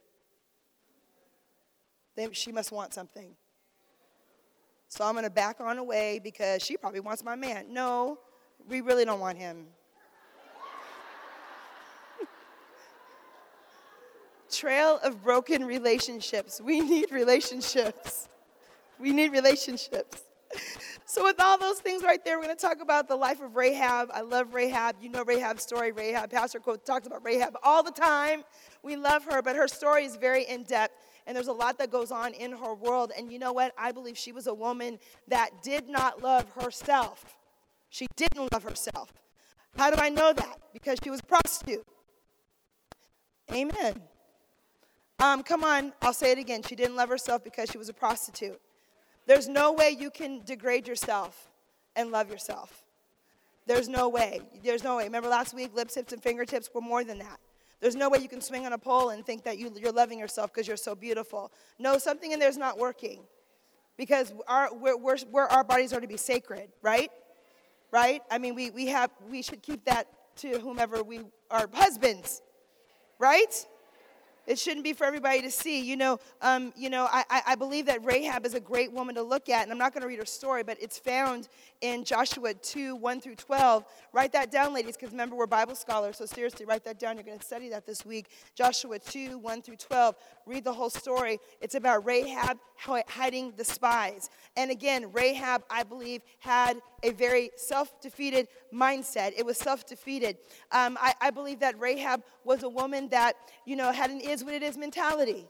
[2.17, 3.35] Then she must want something.
[4.89, 7.67] So I'm going to back on away because she probably wants my man.
[7.73, 8.19] No,
[8.69, 9.67] we really don't want him.
[14.51, 16.61] Trail of broken relationships.
[16.61, 18.29] We need relationships.
[18.99, 20.23] We need relationships.
[21.07, 23.57] So, with all those things right there, we're going to talk about the life of
[23.57, 24.11] Rahab.
[24.15, 24.95] I love Rahab.
[25.03, 25.91] You know Rahab's story.
[25.91, 28.45] Rahab, Pastor Quote talks about Rahab all the time.
[28.85, 30.95] We love her, but her story is very in depth
[31.31, 33.13] and there's a lot that goes on in her world.
[33.17, 33.73] And you know what?
[33.79, 37.39] I believe she was a woman that did not love herself.
[37.89, 39.13] She didn't love herself.
[39.77, 40.59] How do I know that?
[40.73, 41.87] Because she was a prostitute.
[43.53, 44.03] Amen.
[45.21, 46.65] Um, come on, I'll say it again.
[46.65, 48.61] She didn't love herself because she was a prostitute.
[49.29, 51.49] There's no way you can degrade yourself
[51.95, 52.83] and love yourself.
[53.67, 54.41] There's no way.
[54.65, 55.05] There's no way.
[55.05, 57.39] Remember last week, lips, hips, and fingertips were more than that.
[57.81, 60.19] There's no way you can swing on a pole and think that you, are loving
[60.19, 61.51] yourself because you're so beautiful.
[61.79, 63.21] No, something in there is not working
[63.97, 67.11] because our, we're, we're, we're, our bodies are to be sacred, right?
[67.91, 68.23] Right?
[68.31, 72.43] I mean, we, we, have, we should keep that to whomever we are husbands,
[73.19, 73.67] right?
[74.51, 75.81] It shouldn't be for everybody to see.
[75.81, 79.23] You know, um, you know I, I believe that Rahab is a great woman to
[79.23, 81.49] look at, and I'm not going to read her story, but it's found
[81.83, 83.85] in Joshua 2 1 through 12.
[84.13, 87.15] Write that down, ladies, because remember, we're Bible scholars, so seriously, write that down.
[87.17, 88.27] You're going to study that this week.
[88.57, 90.17] Joshua 2 1 through 12.
[90.51, 91.39] Read the whole story.
[91.61, 94.31] It's about Rahab hiding the spies.
[94.57, 99.33] And again, Rahab, I believe, had a very self defeated mindset.
[99.39, 100.39] It was self defeated.
[100.73, 104.43] Um, I, I believe that Rahab was a woman that, you know, had an is
[104.43, 105.47] what it is mentality.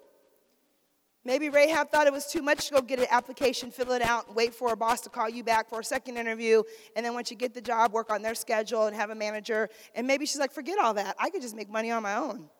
[1.25, 4.35] Maybe Rahab thought it was too much to go get an application, fill it out,
[4.35, 6.63] wait for a boss to call you back for a second interview.
[6.95, 9.71] And then once you get the job, work on their schedule and have a manager.
[9.95, 11.17] And maybe she's like, forget all that.
[11.19, 12.51] I could just make money on my own.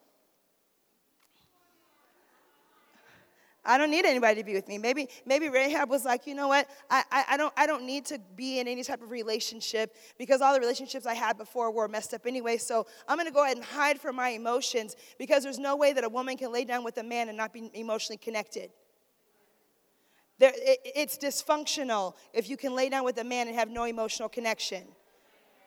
[3.71, 4.79] I don't need anybody to be with me.
[4.79, 6.69] Maybe, maybe Rahab was like, you know what?
[6.91, 10.41] I, I, I, don't, I don't need to be in any type of relationship because
[10.41, 12.57] all the relationships I had before were messed up anyway.
[12.57, 15.93] So I'm going to go ahead and hide from my emotions because there's no way
[15.93, 18.73] that a woman can lay down with a man and not be emotionally connected.
[20.41, 23.85] There, it, it's dysfunctional if you can lay down with a man and have no
[23.85, 24.83] emotional connection.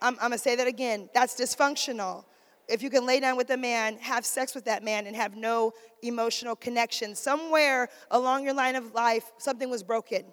[0.02, 1.10] I'm, I'm gonna say that again.
[1.14, 2.26] That's dysfunctional.
[2.68, 5.36] If you can lay down with a man, have sex with that man, and have
[5.36, 10.24] no emotional connection, somewhere along your line of life, something was broken.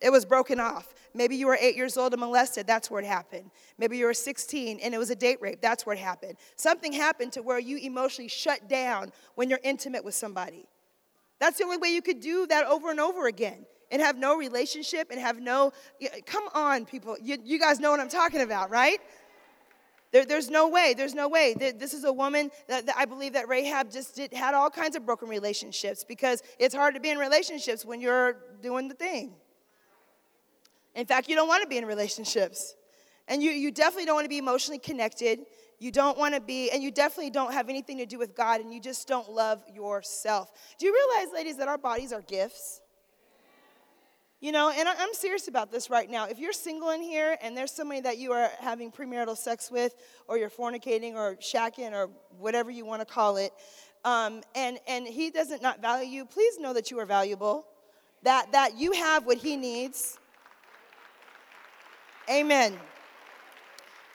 [0.00, 0.94] It was broken off.
[1.14, 2.66] Maybe you were eight years old and molested.
[2.66, 3.50] That's where it happened.
[3.78, 5.60] Maybe you were 16 and it was a date rape.
[5.60, 6.38] That's where it happened.
[6.56, 10.66] Something happened to where you emotionally shut down when you're intimate with somebody.
[11.38, 14.36] That's the only way you could do that over and over again and have no
[14.36, 15.72] relationship and have no.
[16.24, 17.16] Come on, people.
[17.22, 18.98] You, you guys know what I'm talking about, right?
[20.12, 20.94] There, there's no way.
[20.94, 21.54] There's no way.
[21.54, 24.94] This is a woman that, that I believe that Rahab just did, had all kinds
[24.94, 29.32] of broken relationships because it's hard to be in relationships when you're doing the thing.
[30.94, 32.74] In fact, you don't want to be in relationships.
[33.26, 35.40] And you, you definitely don't want to be emotionally connected.
[35.78, 38.60] You don't want to be, and you definitely don't have anything to do with God,
[38.60, 40.52] and you just don't love yourself.
[40.78, 42.81] Do you realize, ladies, that our bodies are gifts?
[44.42, 46.26] You know, and I'm serious about this right now.
[46.26, 49.94] If you're single in here and there's somebody that you are having premarital sex with,
[50.28, 53.52] or you're fornicating, or shacking, or whatever you want to call it,
[54.04, 57.64] um, and, and he doesn't not value you, please know that you are valuable,
[58.24, 60.18] that, that you have what he needs
[62.30, 62.78] Amen.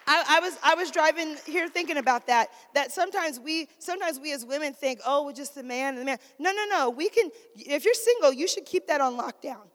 [0.10, 2.50] I, I, was I was driving here thinking about that.
[2.74, 6.06] That sometimes we sometimes we as women think, oh, we're just the man and the
[6.06, 6.18] man.
[6.40, 6.90] No, no, no.
[6.90, 7.30] We can.
[7.56, 9.68] If you're single, you should keep that on lockdown.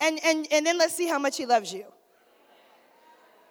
[0.00, 1.84] And and and then let's see how much he loves you.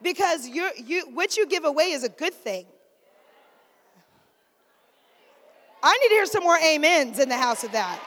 [0.01, 2.65] Because you you what you give away is a good thing.
[5.81, 7.99] I need to hear some more amens in the house of that.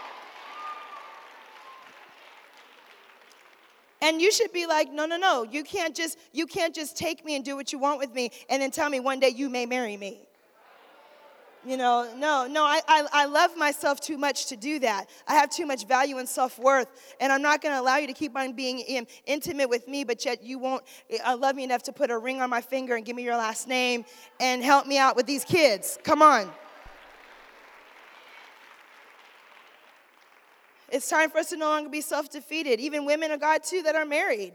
[4.02, 5.42] And you should be like, no, no, no.
[5.42, 8.30] You can't just you can't just take me and do what you want with me
[8.48, 10.25] and then tell me one day you may marry me.
[11.66, 15.10] You know, no, no, I, I, I love myself too much to do that.
[15.26, 16.86] I have too much value and self worth,
[17.18, 20.04] and I'm not going to allow you to keep on being in, intimate with me,
[20.04, 20.84] but yet you won't
[21.24, 23.36] uh, love me enough to put a ring on my finger and give me your
[23.36, 24.04] last name
[24.38, 25.98] and help me out with these kids.
[26.04, 26.52] Come on.
[30.88, 33.82] It's time for us to no longer be self defeated, even women of God, too,
[33.82, 34.52] that are married.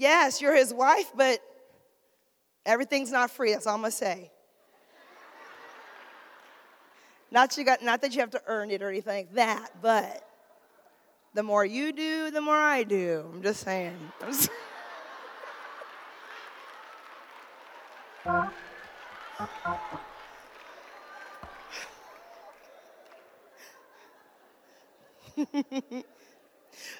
[0.00, 1.40] Yes, you're his wife, but
[2.64, 3.52] everything's not free.
[3.52, 4.30] That's all I'm going to say.
[7.30, 10.26] Not, you got, not that you have to earn it or anything like that, but
[11.34, 13.30] the more you do, the more I do.
[13.30, 13.98] I'm just saying.
[14.22, 14.32] I'm
[25.52, 25.70] just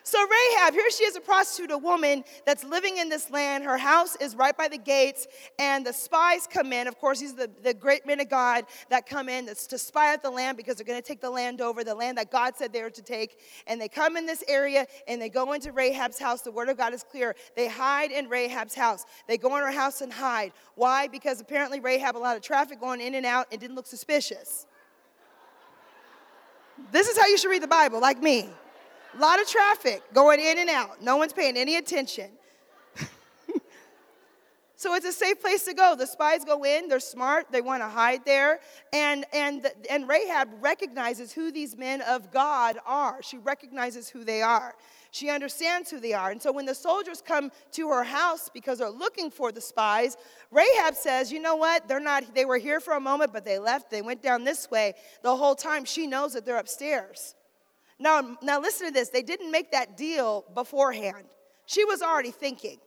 [0.03, 3.65] so Rahab, here she is, a prostitute, a woman that's living in this land.
[3.65, 5.27] Her house is right by the gates,
[5.59, 6.87] and the spies come in.
[6.89, 9.79] Of course, these are the, the great men of God that come in that's to
[9.79, 12.31] spy out the land because they're going to take the land over, the land that
[12.31, 13.39] God said they were to take.
[13.67, 16.43] And they come in this area and they go into Rahab's house.
[16.43, 17.35] The word of God is clear.
[17.57, 19.05] They hide in Rahab's house.
[19.29, 20.53] They go in her house and hide.
[20.75, 21.09] Why?
[21.09, 24.67] Because apparently Rahab a lot of traffic going in and out and didn't look suspicious.
[26.93, 28.49] This is how you should read the Bible, like me.
[29.17, 31.03] A lot of traffic going in and out.
[31.03, 32.31] No one's paying any attention.
[34.77, 35.97] so it's a safe place to go.
[35.97, 38.61] The spies go in, they're smart, they want to hide there.
[38.93, 43.21] And, and, and Rahab recognizes who these men of God are.
[43.23, 44.77] She recognizes who they are.
[45.11, 46.31] She understands who they are.
[46.31, 50.17] And so when the soldiers come to her house because they're looking for the spies,
[50.53, 51.89] Rahab says, You know what?
[51.89, 53.91] They're not, they were here for a moment, but they left.
[53.91, 54.95] They went down this way.
[55.23, 57.35] The whole time she knows that they're upstairs.
[58.01, 59.11] Now, now listen to this.
[59.11, 61.27] They didn't make that deal beforehand.
[61.67, 62.79] She was already thinking.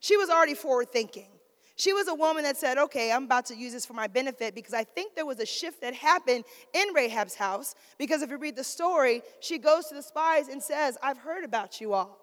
[0.00, 1.28] She was already forward thinking.
[1.76, 4.54] She was a woman that said, Okay, I'm about to use this for my benefit
[4.54, 7.74] because I think there was a shift that happened in Rahab's house.
[7.98, 11.42] Because if you read the story, she goes to the spies and says, I've heard
[11.42, 12.20] about you all.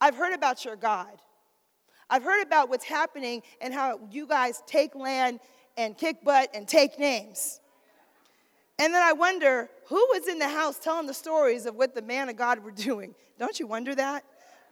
[0.00, 1.14] I've heard about your God.
[2.10, 5.38] I've heard about what's happening and how you guys take land
[5.76, 7.60] and kick butt and take names.
[8.80, 12.00] And then I wonder who was in the house telling the stories of what the
[12.00, 13.14] man of God were doing.
[13.38, 14.24] Don't you wonder that?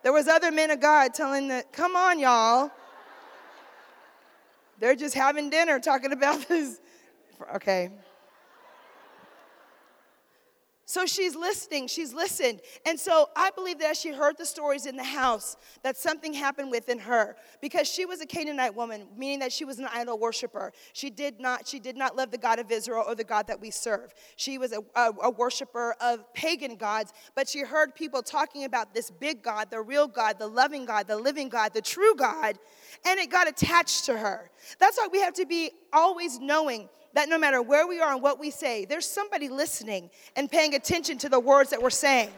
[0.02, 2.70] There was other men of God telling that, come on, y'all.
[4.80, 6.80] They're just having dinner talking about this.
[7.56, 7.90] Okay.
[10.88, 12.62] So she's listening, she's listened.
[12.86, 16.70] And so I believe that she heard the stories in the house, that something happened
[16.70, 20.72] within her because she was a Canaanite woman, meaning that she was an idol worshiper.
[20.94, 23.60] She did not, she did not love the God of Israel or the God that
[23.60, 24.14] we serve.
[24.36, 28.94] She was a, a, a worshiper of pagan gods, but she heard people talking about
[28.94, 32.58] this big God, the real God, the loving God, the living God, the true God,
[33.04, 34.50] and it got attached to her.
[34.78, 36.88] That's why we have to be always knowing
[37.18, 40.76] that no matter where we are and what we say, there's somebody listening and paying
[40.76, 42.30] attention to the words that we're saying.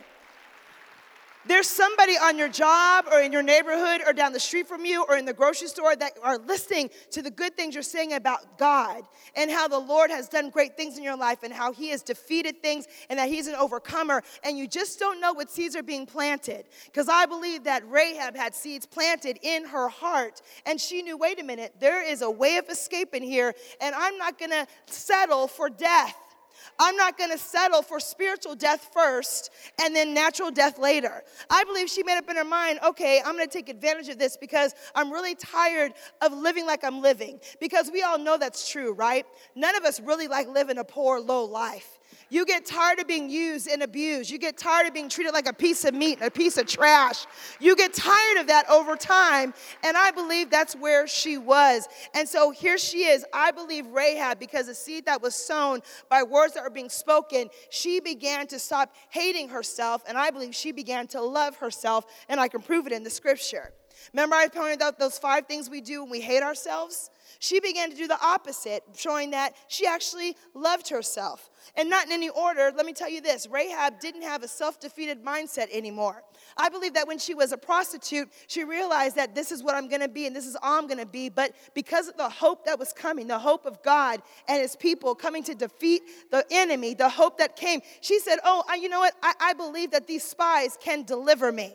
[1.46, 5.06] There's somebody on your job or in your neighborhood or down the street from you
[5.08, 8.58] or in the grocery store that are listening to the good things you're saying about
[8.58, 11.88] God and how the Lord has done great things in your life and how He
[11.90, 14.22] has defeated things and that He's an overcomer.
[14.44, 16.66] And you just don't know what seeds are being planted.
[16.84, 21.40] Because I believe that Rahab had seeds planted in her heart and she knew wait
[21.40, 24.66] a minute, there is a way of escape in here and I'm not going to
[24.86, 26.29] settle for death.
[26.78, 29.50] I'm not going to settle for spiritual death first
[29.82, 31.22] and then natural death later.
[31.48, 34.18] I believe she made up in her mind, okay, I'm going to take advantage of
[34.18, 37.40] this because I'm really tired of living like I'm living.
[37.60, 39.26] Because we all know that's true, right?
[39.54, 41.99] None of us really like living a poor, low life.
[42.30, 44.30] You get tired of being used and abused.
[44.30, 47.26] You get tired of being treated like a piece of meat, a piece of trash.
[47.58, 49.52] You get tired of that over time.
[49.82, 51.88] And I believe that's where she was.
[52.14, 53.24] And so here she is.
[53.34, 57.50] I believe Rahab, because the seed that was sown by words that were being spoken,
[57.68, 60.02] she began to stop hating herself.
[60.06, 62.06] And I believe she began to love herself.
[62.28, 63.72] And I can prove it in the scripture.
[64.12, 67.10] Remember, I pointed out those five things we do when we hate ourselves?
[67.42, 71.48] She began to do the opposite, showing that she actually loved herself.
[71.74, 74.78] And not in any order, let me tell you this Rahab didn't have a self
[74.78, 76.22] defeated mindset anymore.
[76.58, 79.88] I believe that when she was a prostitute, she realized that this is what I'm
[79.88, 81.30] gonna be and this is all I'm gonna be.
[81.30, 85.14] But because of the hope that was coming, the hope of God and his people
[85.14, 89.14] coming to defeat the enemy, the hope that came, she said, Oh, you know what?
[89.22, 91.74] I, I believe that these spies can deliver me.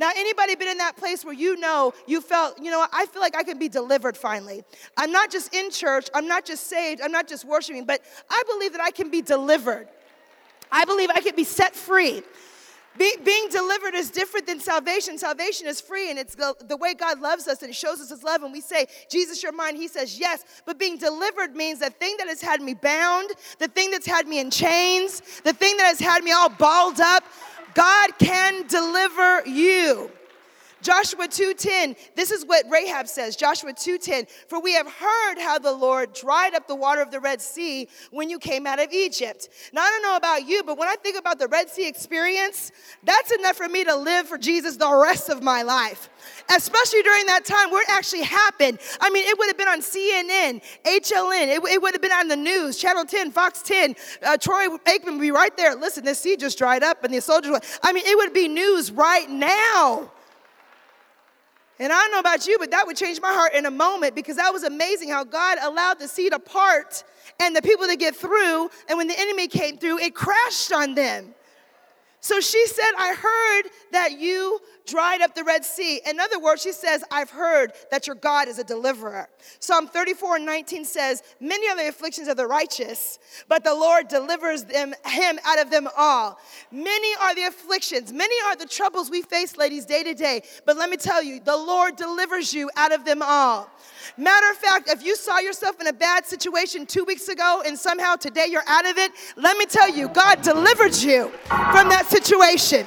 [0.00, 3.20] Now, anybody been in that place where you know you felt, you know, I feel
[3.20, 4.64] like I can be delivered finally.
[4.96, 8.42] I'm not just in church, I'm not just saved, I'm not just worshiping, but I
[8.50, 9.88] believe that I can be delivered.
[10.72, 12.22] I believe I can be set free.
[12.96, 15.18] Be, being delivered is different than salvation.
[15.18, 18.22] Salvation is free, and it's the, the, way God loves us, and shows us His
[18.22, 18.42] love.
[18.42, 19.76] And we say, Jesus, you're mine.
[19.76, 20.44] He says, yes.
[20.64, 24.26] But being delivered means the thing that has had me bound, the thing that's had
[24.26, 27.22] me in chains, the thing that has had me all balled up,
[27.74, 30.10] God can deliver you.
[30.82, 33.36] Joshua 2:10, this is what Rahab says.
[33.36, 37.20] Joshua 2:10, for we have heard how the Lord dried up the water of the
[37.20, 39.48] Red Sea when you came out of Egypt.
[39.72, 42.72] Now I don't know about you, but when I think about the Red Sea experience,
[43.04, 46.08] that's enough for me to live for Jesus the rest of my life.
[46.54, 48.78] Especially during that time where it actually happened.
[49.00, 52.28] I mean, it would have been on CNN, HLN, it, it would have been on
[52.28, 53.94] the news, Channel 10, Fox 10.
[54.22, 55.74] Uh, Troy Aikman would be right there.
[55.74, 57.58] Listen, the sea just dried up and the soldiers.
[57.82, 60.10] I mean, it would be news right now.
[61.80, 64.14] And I don't know about you, but that would change my heart in a moment
[64.14, 67.02] because that was amazing how God allowed the sea to part
[67.40, 68.68] and the people to get through.
[68.88, 71.34] And when the enemy came through, it crashed on them.
[72.20, 76.00] So she said, I heard that you dried up the Red Sea.
[76.06, 79.28] In other words, she says, I've heard that your God is a deliverer.
[79.58, 83.18] Psalm 34 and 19 says, Many are the afflictions of the righteous,
[83.48, 86.38] but the Lord delivers them, him out of them all.
[86.70, 90.42] Many are the afflictions, many are the troubles we face, ladies, day to day.
[90.66, 93.70] But let me tell you, the Lord delivers you out of them all.
[94.16, 97.78] Matter of fact, if you saw yourself in a bad situation two weeks ago and
[97.78, 102.06] somehow today you're out of it, let me tell you, God delivered you from that
[102.08, 102.86] situation.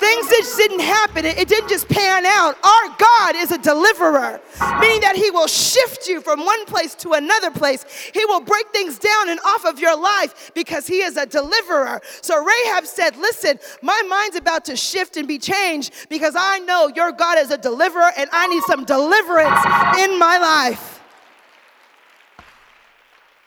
[0.00, 1.26] Things just didn't happen.
[1.26, 2.56] It, didn't just pan out.
[2.64, 4.40] Our God is a deliverer,
[4.80, 7.84] meaning that He will shift you from one place to another place.
[8.14, 12.00] He will break things down and off of your life because He is a deliverer.
[12.22, 16.90] So Rahab said, Listen, my mind's about to shift and be changed because I know
[16.94, 19.60] your God is a deliverer and I need some deliverance
[19.98, 20.99] in my life.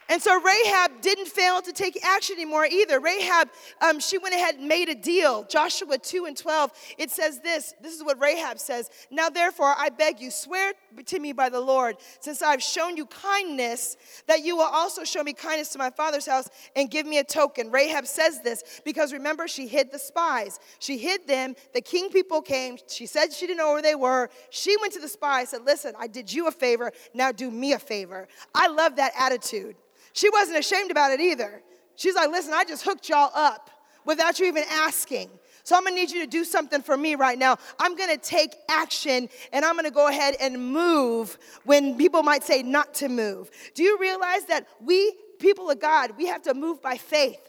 [0.09, 2.99] And so Rahab didn't fail to take action anymore either.
[2.99, 3.49] Rahab,
[3.81, 5.43] um, she went ahead and made a deal.
[5.45, 7.73] Joshua 2 and 12, it says this.
[7.81, 8.89] This is what Rahab says.
[9.09, 10.73] Now, therefore, I beg you, swear
[11.05, 13.97] to me by the Lord, since I've shown you kindness,
[14.27, 17.23] that you will also show me kindness to my father's house and give me a
[17.23, 17.71] token.
[17.71, 20.59] Rahab says this because remember, she hid the spies.
[20.79, 21.55] She hid them.
[21.73, 22.77] The king people came.
[22.87, 24.29] She said she didn't know where they were.
[24.49, 26.91] She went to the spies, and said, Listen, I did you a favor.
[27.13, 28.27] Now do me a favor.
[28.53, 29.75] I love that attitude.
[30.13, 31.61] She wasn't ashamed about it either.
[31.95, 33.69] She's like, listen, I just hooked y'all up
[34.05, 35.29] without you even asking.
[35.63, 37.57] So I'm gonna need you to do something for me right now.
[37.79, 42.63] I'm gonna take action and I'm gonna go ahead and move when people might say
[42.63, 43.49] not to move.
[43.73, 47.39] Do you realize that we, people of God, we have to move by faith?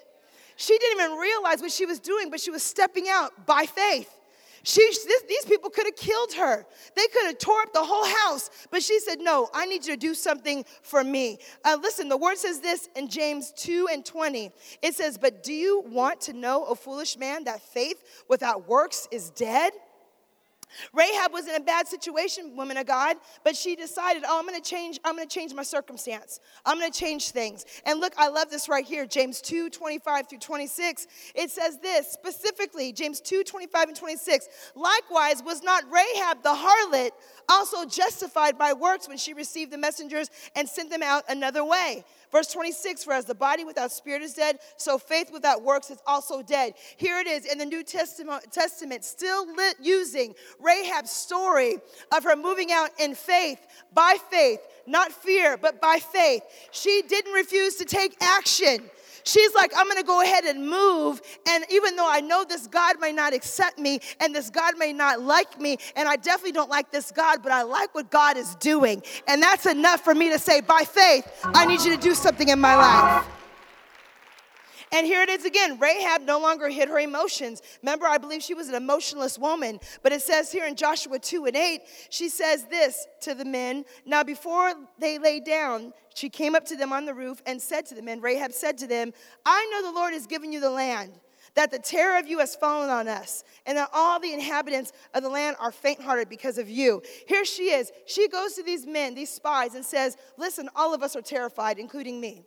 [0.56, 4.08] She didn't even realize what she was doing, but she was stepping out by faith.
[4.64, 6.66] She, this, these people could have killed her.
[6.96, 8.50] They could have tore up the whole house.
[8.70, 11.38] But she said, No, I need you to do something for me.
[11.64, 14.50] Uh, listen, the word says this in James 2 and 20.
[14.80, 19.06] It says, But do you want to know, O foolish man, that faith without works
[19.10, 19.74] is dead?
[20.92, 24.60] Rahab was in a bad situation, woman of God, but she decided, oh, I'm gonna
[24.60, 26.40] change, I'm gonna change my circumstance.
[26.64, 27.64] I'm gonna change things.
[27.86, 31.06] And look, I love this right here, James 2, 25 through 26.
[31.34, 34.48] It says this specifically, James 2, 25 and 26.
[34.74, 37.10] Likewise, was not Rahab the harlot
[37.48, 42.04] also justified by works when she received the messengers and sent them out another way?
[42.34, 45.98] Verse 26 For as the body without spirit is dead, so faith without works is
[46.04, 46.74] also dead.
[46.96, 51.76] Here it is in the New Testament, Testament still lit, using Rahab's story
[52.12, 56.42] of her moving out in faith, by faith, not fear, but by faith.
[56.72, 58.90] She didn't refuse to take action.
[59.24, 61.20] She's like, I'm going to go ahead and move.
[61.48, 64.92] And even though I know this God may not accept me and this God may
[64.92, 68.36] not like me, and I definitely don't like this God, but I like what God
[68.36, 69.02] is doing.
[69.26, 72.48] And that's enough for me to say, by faith, I need you to do something
[72.48, 73.26] in my life.
[74.94, 75.80] And here it is again.
[75.80, 77.62] Rahab no longer hid her emotions.
[77.82, 79.80] Remember, I believe she was an emotionless woman.
[80.04, 81.80] But it says here in Joshua 2 and 8,
[82.10, 86.76] she says this to the men Now, before they lay down, she came up to
[86.76, 89.12] them on the roof and said to the men, Rahab said to them,
[89.44, 91.12] I know the Lord has given you the land
[91.54, 95.22] that the terror of you has fallen on us, and that all the inhabitants of
[95.22, 97.00] the land are faint hearted because of you.
[97.26, 97.92] Here she is.
[98.06, 101.78] She goes to these men, these spies, and says, Listen, all of us are terrified,
[101.78, 102.44] including me.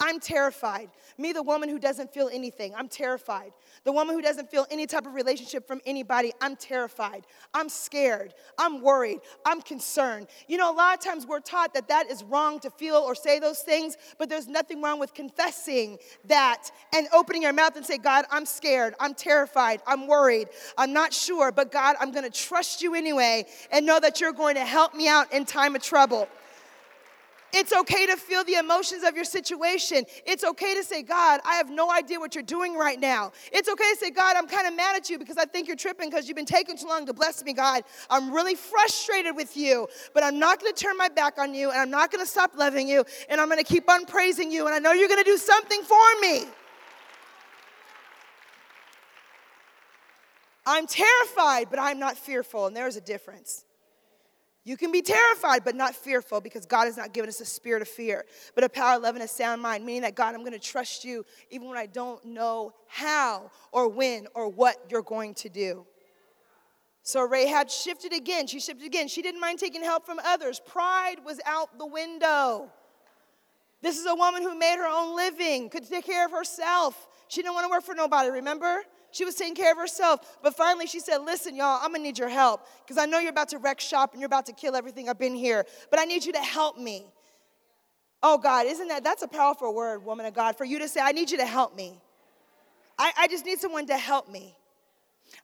[0.00, 0.90] I'm terrified.
[1.16, 3.52] Me, the woman who doesn't feel anything, I'm terrified.
[3.82, 7.26] The woman who doesn't feel any type of relationship from anybody, I'm terrified.
[7.52, 8.34] I'm scared.
[8.58, 9.18] I'm worried.
[9.44, 10.28] I'm concerned.
[10.46, 13.16] You know, a lot of times we're taught that that is wrong to feel or
[13.16, 17.84] say those things, but there's nothing wrong with confessing that and opening your mouth and
[17.84, 18.94] say, God, I'm scared.
[19.00, 19.82] I'm terrified.
[19.84, 20.48] I'm worried.
[20.76, 24.32] I'm not sure, but God, I'm going to trust you anyway and know that you're
[24.32, 26.28] going to help me out in time of trouble.
[27.52, 30.04] It's okay to feel the emotions of your situation.
[30.26, 33.32] It's okay to say, God, I have no idea what you're doing right now.
[33.52, 35.76] It's okay to say, God, I'm kind of mad at you because I think you're
[35.76, 37.84] tripping because you've been taking too long to bless me, God.
[38.10, 41.70] I'm really frustrated with you, but I'm not going to turn my back on you
[41.70, 44.52] and I'm not going to stop loving you and I'm going to keep on praising
[44.52, 46.44] you and I know you're going to do something for me.
[50.68, 53.64] I'm terrified, but I'm not fearful, and there's a difference.
[54.68, 57.80] You can be terrified, but not fearful because God has not given us a spirit
[57.80, 60.42] of fear, but a power, of love, and a sound mind, meaning that God, I'm
[60.42, 65.00] going to trust you even when I don't know how or when or what you're
[65.00, 65.86] going to do.
[67.02, 68.46] So Rahab shifted again.
[68.46, 69.08] She shifted again.
[69.08, 70.60] She didn't mind taking help from others.
[70.60, 72.70] Pride was out the window.
[73.80, 77.08] This is a woman who made her own living, could take care of herself.
[77.28, 78.82] She didn't want to work for nobody, remember?
[79.10, 80.38] She was taking care of herself.
[80.42, 83.30] But finally, she said, Listen, y'all, I'm gonna need your help because I know you're
[83.30, 86.04] about to wreck shop and you're about to kill everything up in here, but I
[86.04, 87.06] need you to help me.
[88.22, 91.00] Oh, God, isn't that, that's a powerful word, woman of God, for you to say,
[91.00, 92.00] I need you to help me.
[92.98, 94.56] I, I just need someone to help me.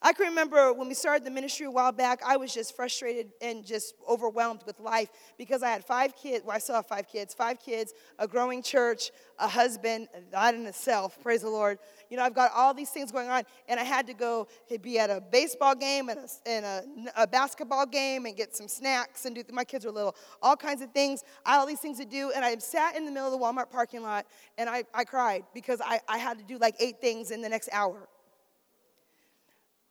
[0.03, 3.33] I can remember when we started the ministry a while back, I was just frustrated
[3.41, 5.09] and just overwhelmed with life
[5.39, 6.45] because I had five kids.
[6.45, 10.67] Well, I still have five kids, five kids, a growing church, a husband, that in
[10.67, 11.79] itself, praise the Lord.
[12.11, 14.49] You know, I've got all these things going on, and I had to go
[14.83, 18.69] be at a baseball game and, a, and a, a basketball game and get some
[18.69, 21.23] snacks and do, my kids were little, all kinds of things.
[21.45, 23.45] I had all these things to do, and I sat in the middle of the
[23.45, 24.27] Walmart parking lot
[24.59, 27.49] and I, I cried because I, I had to do like eight things in the
[27.49, 28.09] next hour.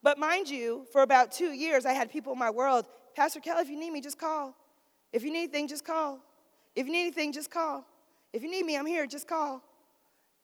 [0.04, 2.86] But mind you, for about two years, I had people in my world,
[3.16, 4.54] Pastor Kelly, if you need me, just call.
[5.14, 6.20] If you need anything, just call.
[6.76, 7.86] If you need anything, just call.
[8.34, 9.64] If you need me, I'm here, just call.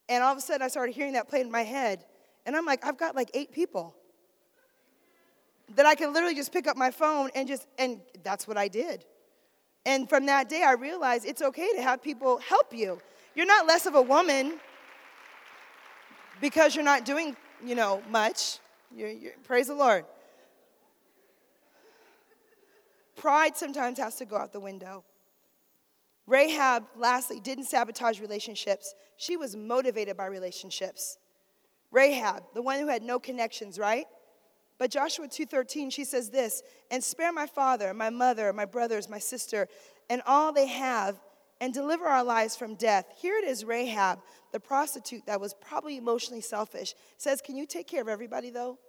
[0.07, 2.05] And all of a sudden, I started hearing that play in my head.
[2.45, 3.95] And I'm like, I've got like eight people
[5.75, 8.67] that I can literally just pick up my phone and just, and that's what I
[8.67, 9.05] did.
[9.85, 12.99] And from that day, I realized it's okay to have people help you.
[13.35, 14.59] You're not less of a woman
[16.41, 18.59] because you're not doing, you know, much.
[18.95, 20.05] You're, you're, praise the Lord.
[23.15, 25.03] Pride sometimes has to go out the window.
[26.25, 28.93] Rahab, lastly, didn't sabotage relationships.
[29.17, 31.17] She was motivated by relationships.
[31.91, 34.05] Rahab, the one who had no connections, right?
[34.77, 39.19] But Joshua 2:13, she says this, and spare my father, my mother, my brothers, my
[39.19, 39.67] sister,
[40.09, 41.19] and all they have,
[41.61, 43.05] and deliver our lives from death.
[43.17, 44.19] Here it is, Rahab,
[44.51, 48.79] the prostitute that was probably emotionally selfish, says, Can you take care of everybody though?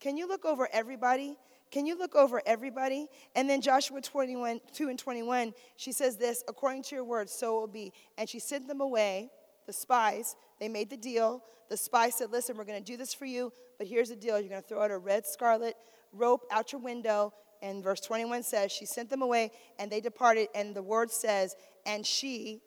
[0.00, 1.36] Can you look over everybody?
[1.70, 3.08] Can you look over everybody?
[3.34, 7.56] And then Joshua 21, 2 and 21, she says this, according to your words, so
[7.56, 7.92] it will be.
[8.16, 9.30] And she sent them away
[9.66, 11.42] the spies, they made the deal.
[11.70, 14.38] The spy said, Listen, we're going to do this for you, but here's the deal.
[14.38, 15.74] You're going to throw out a red scarlet
[16.12, 17.32] rope out your window.
[17.64, 20.48] And verse 21 says, She sent them away, and they departed.
[20.54, 21.56] And the word says,
[21.86, 22.60] And she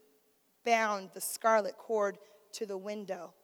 [0.66, 2.18] bound the scarlet cord
[2.54, 3.36] to the window.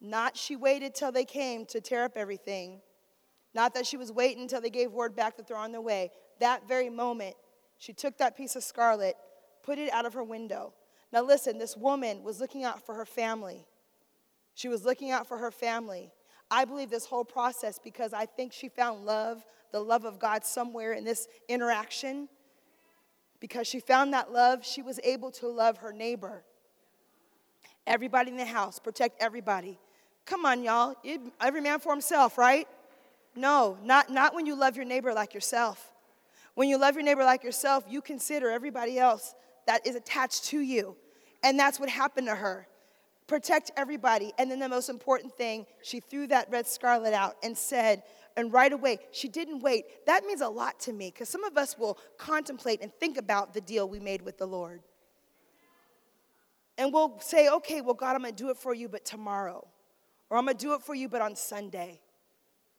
[0.00, 2.80] Not she waited till they came to tear up everything.
[3.54, 6.10] Not that she was waiting until they gave word back that they're on their way.
[6.40, 7.36] That very moment,
[7.78, 9.14] she took that piece of scarlet,
[9.62, 10.74] put it out of her window.
[11.12, 13.64] Now, listen, this woman was looking out for her family.
[14.54, 16.10] She was looking out for her family.
[16.50, 20.44] I believe this whole process because I think she found love, the love of God,
[20.44, 22.28] somewhere in this interaction.
[23.40, 26.42] Because she found that love, she was able to love her neighbor.
[27.86, 29.78] Everybody in the house, protect everybody.
[30.24, 30.94] Come on, y'all.
[31.40, 32.66] Every man for himself, right?
[33.36, 35.92] No, not, not when you love your neighbor like yourself.
[36.54, 39.34] When you love your neighbor like yourself, you consider everybody else
[39.66, 40.96] that is attached to you.
[41.44, 42.66] And that's what happened to her.
[43.26, 44.32] Protect everybody.
[44.38, 48.02] And then the most important thing, she threw that red scarlet out and said,
[48.36, 50.04] and right away, she didn't wait.
[50.06, 53.54] That means a lot to me because some of us will contemplate and think about
[53.54, 54.82] the deal we made with the Lord.
[56.76, 59.66] And we'll say, okay, well, God, I'm going to do it for you, but tomorrow.
[60.28, 62.02] Or I'm going to do it for you, but on Sunday.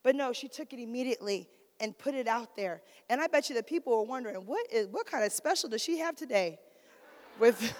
[0.04, 1.48] But no, she took it immediately
[1.80, 2.82] and put it out there.
[3.10, 5.82] And I bet you that people were wondering, what, is, what kind of special does
[5.82, 6.60] she have today?
[7.40, 7.60] With.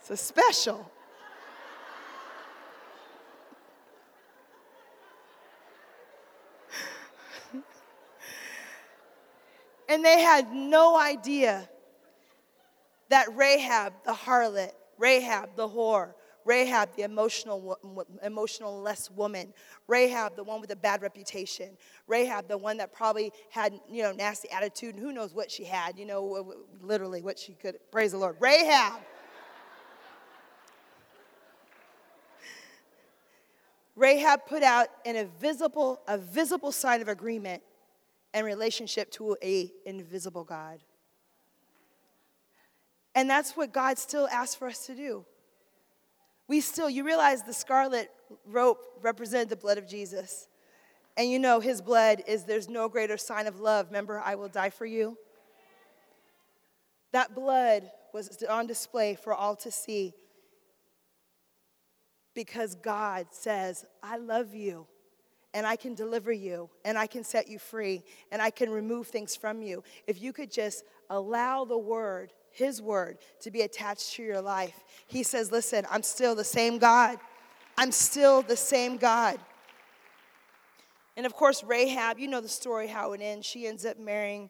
[0.00, 0.90] it's a special.
[9.88, 11.68] And they had no idea
[13.08, 16.14] that Rahab, the harlot, Rahab, the whore,
[16.44, 17.76] Rahab, the emotional,
[18.22, 19.52] emotional less woman.
[19.88, 21.76] Rahab, the one with a bad reputation.
[22.06, 25.64] Rahab, the one that probably had, you know, nasty attitude and who knows what she
[25.64, 27.78] had, you know, literally what she could.
[27.90, 28.36] Praise the Lord.
[28.38, 29.00] Rahab.
[33.96, 37.62] Rahab put out an invisible, a visible sign of agreement
[38.34, 40.80] and relationship to a invisible God.
[43.14, 45.24] And that's what God still asks for us to do
[46.48, 48.10] we still, you realize the scarlet
[48.44, 50.48] rope represented the blood of Jesus.
[51.16, 53.86] And you know, his blood is there's no greater sign of love.
[53.86, 55.16] Remember, I will die for you?
[57.12, 60.14] That blood was on display for all to see
[62.34, 64.86] because God says, I love you
[65.56, 69.06] and I can deliver you and I can set you free and I can remove
[69.06, 69.82] things from you.
[70.06, 74.74] If you could just allow the word his word to be attached to your life.
[75.06, 77.18] He says, Listen, I'm still the same God.
[77.78, 79.38] I'm still the same God.
[81.16, 83.46] And of course, Rahab, you know the story how it ends.
[83.46, 84.48] She ends up marrying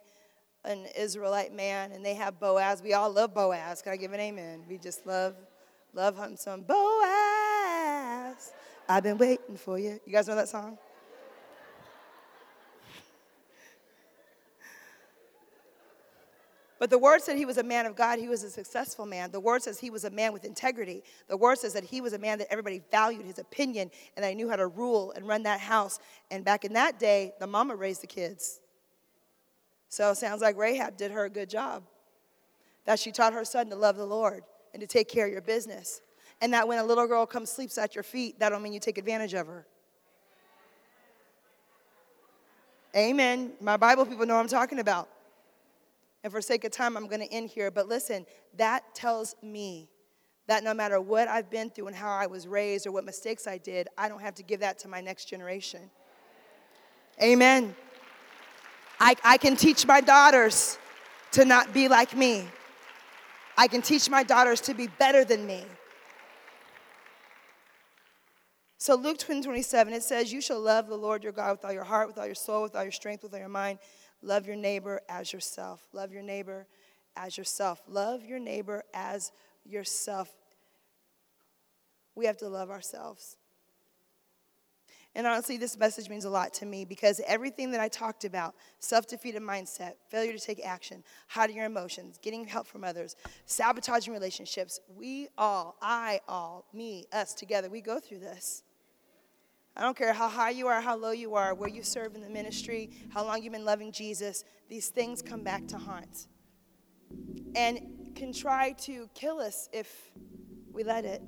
[0.64, 2.82] an Israelite man, and they have Boaz.
[2.82, 3.82] We all love Boaz.
[3.82, 4.62] Can I give an amen?
[4.68, 5.34] We just love,
[5.92, 8.52] love him some Boaz.
[8.88, 10.00] I've been waiting for you.
[10.04, 10.78] You guys know that song?
[16.78, 18.18] But the word said he was a man of God.
[18.18, 19.30] He was a successful man.
[19.30, 21.02] The word says he was a man with integrity.
[21.26, 24.28] The word says that he was a man that everybody valued his opinion and that
[24.28, 25.98] he knew how to rule and run that house.
[26.30, 28.60] And back in that day, the mama raised the kids.
[29.88, 31.82] So it sounds like Rahab did her a good job.
[32.84, 34.42] That she taught her son to love the Lord
[34.74, 36.02] and to take care of your business.
[36.42, 38.80] And that when a little girl comes sleeps at your feet, that don't mean you
[38.80, 39.66] take advantage of her.
[42.94, 43.52] Amen.
[43.60, 45.08] My Bible people know I'm talking about.
[46.26, 47.70] And for sake of time, I'm going to end here.
[47.70, 49.88] But listen, that tells me
[50.48, 53.46] that no matter what I've been through and how I was raised or what mistakes
[53.46, 55.88] I did, I don't have to give that to my next generation.
[57.22, 57.76] Amen.
[58.98, 60.78] I, I can teach my daughters
[61.30, 62.48] to not be like me.
[63.56, 65.62] I can teach my daughters to be better than me.
[68.78, 71.72] So Luke 20, 27, it says, You shall love the Lord your God with all
[71.72, 73.78] your heart, with all your soul, with all your strength, with all your mind.
[74.26, 75.86] Love your neighbor as yourself.
[75.92, 76.66] Love your neighbor
[77.14, 77.80] as yourself.
[77.86, 79.30] Love your neighbor as
[79.64, 80.28] yourself.
[82.16, 83.36] We have to love ourselves.
[85.14, 88.56] And honestly, this message means a lot to me because everything that I talked about
[88.80, 93.14] self defeated mindset, failure to take action, hiding your emotions, getting help from others,
[93.44, 98.64] sabotaging relationships we all, I all, me, us together, we go through this.
[99.76, 102.22] I don't care how high you are, how low you are, where you serve in
[102.22, 106.28] the ministry, how long you've been loving Jesus, these things come back to haunt
[107.54, 110.10] and can try to kill us if
[110.72, 111.22] we let it.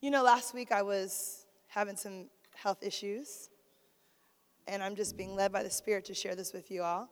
[0.00, 3.50] You know, last week I was having some health issues.
[4.68, 7.08] and I'm just being led by the Spirit to share this with you all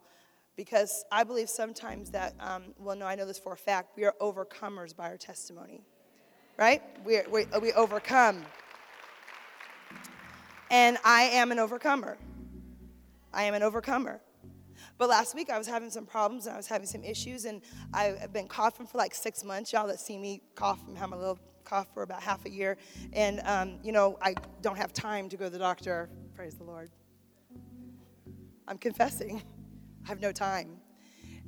[0.56, 4.04] because I believe sometimes that, um, well, no, I know this for a fact, we
[4.04, 5.84] are overcomers by our testimony,
[6.56, 6.82] right?
[7.04, 8.44] we we, we overcome.
[10.70, 12.16] And I am an overcomer.
[13.32, 14.20] I am an overcomer.
[14.96, 17.62] But last week I was having some problems and I was having some issues, and
[17.92, 19.72] I've been coughing for like six months.
[19.72, 22.76] Y'all that see me cough and have a little cough for about half a year.
[23.12, 26.08] And, um, you know, I don't have time to go to the doctor.
[26.34, 26.90] Praise the Lord.
[28.68, 29.42] I'm confessing.
[30.04, 30.76] I have no time.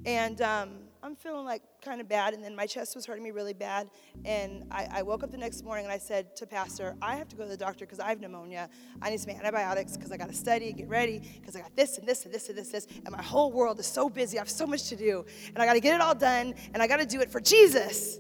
[0.05, 0.71] And um,
[1.07, 2.35] I'm feeling like kind of bad.
[2.35, 3.89] And then my chest was hurting me really bad.
[4.25, 7.29] And I, I woke up the next morning and I said to Pastor, I have
[7.29, 8.69] to go to the doctor because I have pneumonia.
[9.01, 11.77] I need some antibiotics because I got to study and get ready because I got
[11.77, 12.89] this and this and this and this, this.
[13.05, 14.37] And my whole world is so busy.
[14.37, 15.25] I have so much to do.
[15.47, 16.55] And I got to get it all done.
[16.75, 18.19] And I got to do it for Jesus.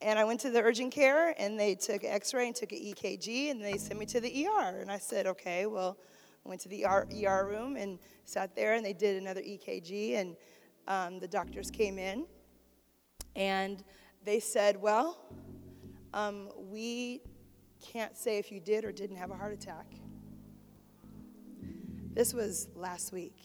[0.00, 2.72] And I went to the urgent care and they took an x ray and took
[2.72, 4.80] an EKG and they sent me to the ER.
[4.80, 5.96] And I said, okay, well,
[6.44, 10.16] I went to the ER, ER room and sat there and they did another EKG
[10.16, 10.36] and
[10.88, 12.26] um, the doctors came in
[13.34, 13.82] and
[14.24, 15.18] they said, well,
[16.14, 17.20] um, we
[17.80, 19.86] can't say if you did or didn't have a heart attack.
[22.14, 23.36] This was last week.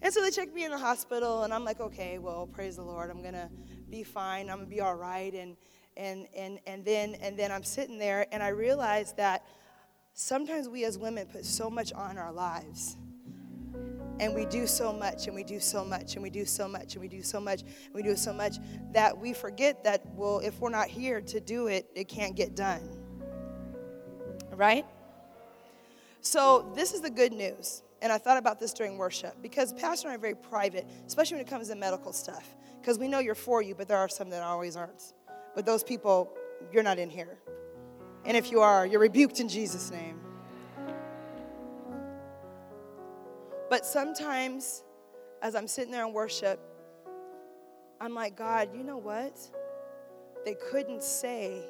[0.00, 2.82] And so they checked me in the hospital, and I'm like, okay, well, praise the
[2.82, 3.50] Lord, I'm gonna
[3.90, 5.32] be fine, I'm gonna be all right.
[5.34, 5.56] And
[5.96, 9.44] and and and then and then I'm sitting there, and I realized that
[10.14, 12.96] sometimes we as women put so much on our lives.
[14.20, 16.94] And we do so much, and we do so much, and we do so much,
[16.94, 18.58] and we do so much, and we do so much
[18.92, 22.54] that we forget that, well, if we're not here to do it, it can't get
[22.54, 22.88] done.
[24.54, 24.84] Right?
[26.20, 27.82] So, this is the good news.
[28.02, 31.36] And I thought about this during worship because Pastor and I are very private, especially
[31.36, 32.56] when it comes to medical stuff.
[32.80, 35.14] Because we know you're for you, but there are some that always aren't.
[35.54, 36.32] But those people,
[36.72, 37.38] you're not in here.
[38.24, 40.20] And if you are, you're rebuked in Jesus' name.
[43.72, 44.84] But sometimes,
[45.40, 46.60] as I'm sitting there in worship,
[48.02, 49.40] I'm like, God, you know what?
[50.44, 51.62] They couldn't say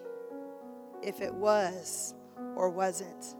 [1.01, 2.17] if it was
[2.57, 3.37] or wasn't.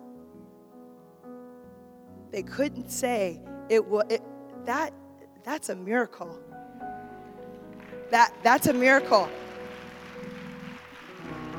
[2.31, 4.05] They couldn't say it was
[4.65, 4.95] that
[5.43, 6.39] that's a miracle.
[8.13, 9.29] That that's a miracle.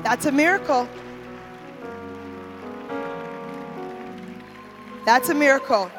[0.02, 0.88] That's a miracle.
[5.04, 5.90] That's a miracle.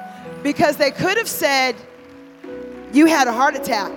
[0.44, 1.76] Because they could have said,
[2.94, 3.92] You had a heart attack.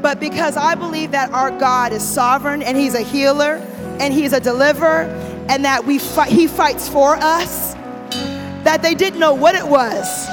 [0.00, 3.56] But because I believe that our God is sovereign and He's a healer
[4.00, 5.04] and He's a deliverer
[5.48, 5.98] and that we
[6.28, 7.74] He fights for us,
[8.64, 10.28] that they didn't know what it was.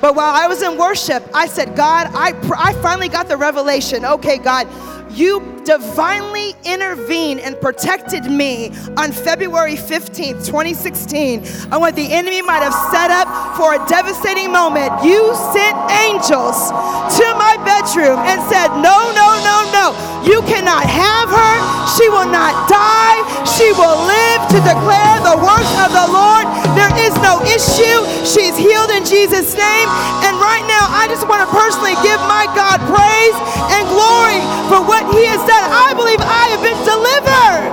[0.00, 4.04] But while I was in worship, I said, God, I, I finally got the revelation.
[4.04, 4.68] Okay, God,
[5.10, 12.64] you divinely intervened and protected me on February 15th, 2016, on what the enemy might
[12.64, 14.88] have set up for a devastating moment.
[15.04, 15.20] You
[15.52, 15.76] sent
[16.08, 16.72] angels
[17.20, 19.86] to my bedroom and said, No, no, no, no.
[20.24, 21.54] You cannot have her.
[22.00, 23.20] She will not die.
[23.44, 26.67] She will live to declare the works of the Lord.
[27.08, 28.04] Is no issue.
[28.20, 29.88] She's healed in Jesus' name.
[30.28, 33.32] And right now, I just want to personally give my God praise
[33.72, 35.72] and glory for what He has done.
[35.72, 37.72] I believe I have been delivered.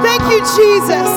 [0.00, 1.12] Thank you, Jesus.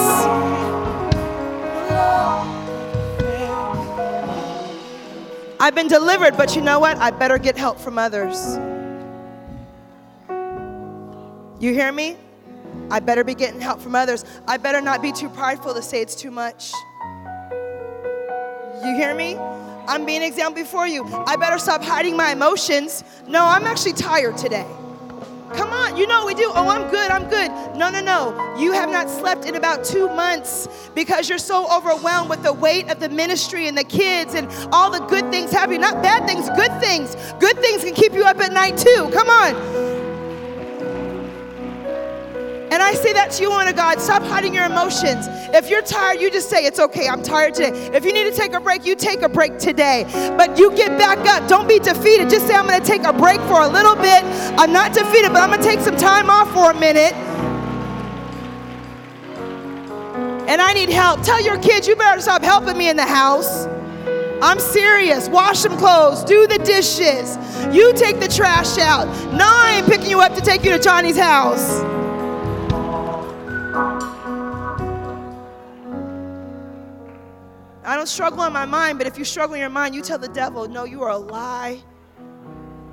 [5.61, 6.97] I've been delivered, but you know what?
[6.97, 8.57] I better get help from others.
[11.61, 12.17] You hear me?
[12.91, 14.25] I better be getting help from others.
[14.47, 16.71] I better not be too prideful to say it's too much.
[18.83, 19.37] You hear me?
[19.87, 21.05] I'm being example before you.
[21.25, 23.03] I better stop hiding my emotions.
[23.27, 24.67] No, I'm actually tired today.
[25.53, 26.51] Come on, you know we do.
[26.53, 27.49] Oh, I'm good, I'm good.
[27.77, 28.55] No, no, no.
[28.59, 32.89] You have not slept in about two months because you're so overwhelmed with the weight
[32.89, 35.81] of the ministry and the kids and all the good things happening.
[35.81, 37.15] Not bad things, good things.
[37.39, 39.09] Good things can keep you up at night too.
[39.13, 39.94] Come on.
[42.71, 44.01] And I say that to you, of God.
[44.01, 45.27] Stop hiding your emotions.
[45.53, 47.71] If you're tired, you just say, It's okay, I'm tired today.
[47.93, 50.05] If you need to take a break, you take a break today.
[50.37, 51.47] But you get back up.
[51.47, 52.29] Don't be defeated.
[52.29, 54.23] Just say, I'm going to take a break for a little bit.
[54.57, 57.13] I'm not defeated, but I'm going to take some time off for a minute.
[60.47, 61.21] And I need help.
[61.21, 63.67] Tell your kids, you better stop helping me in the house.
[64.41, 65.29] I'm serious.
[65.29, 67.37] Wash some clothes, do the dishes.
[67.73, 69.07] You take the trash out.
[69.33, 71.81] No, I ain't picking you up to take you to Johnny's house.
[77.85, 80.17] I don't struggle in my mind, but if you struggle in your mind, you tell
[80.17, 81.83] the devil, no, you are a lie.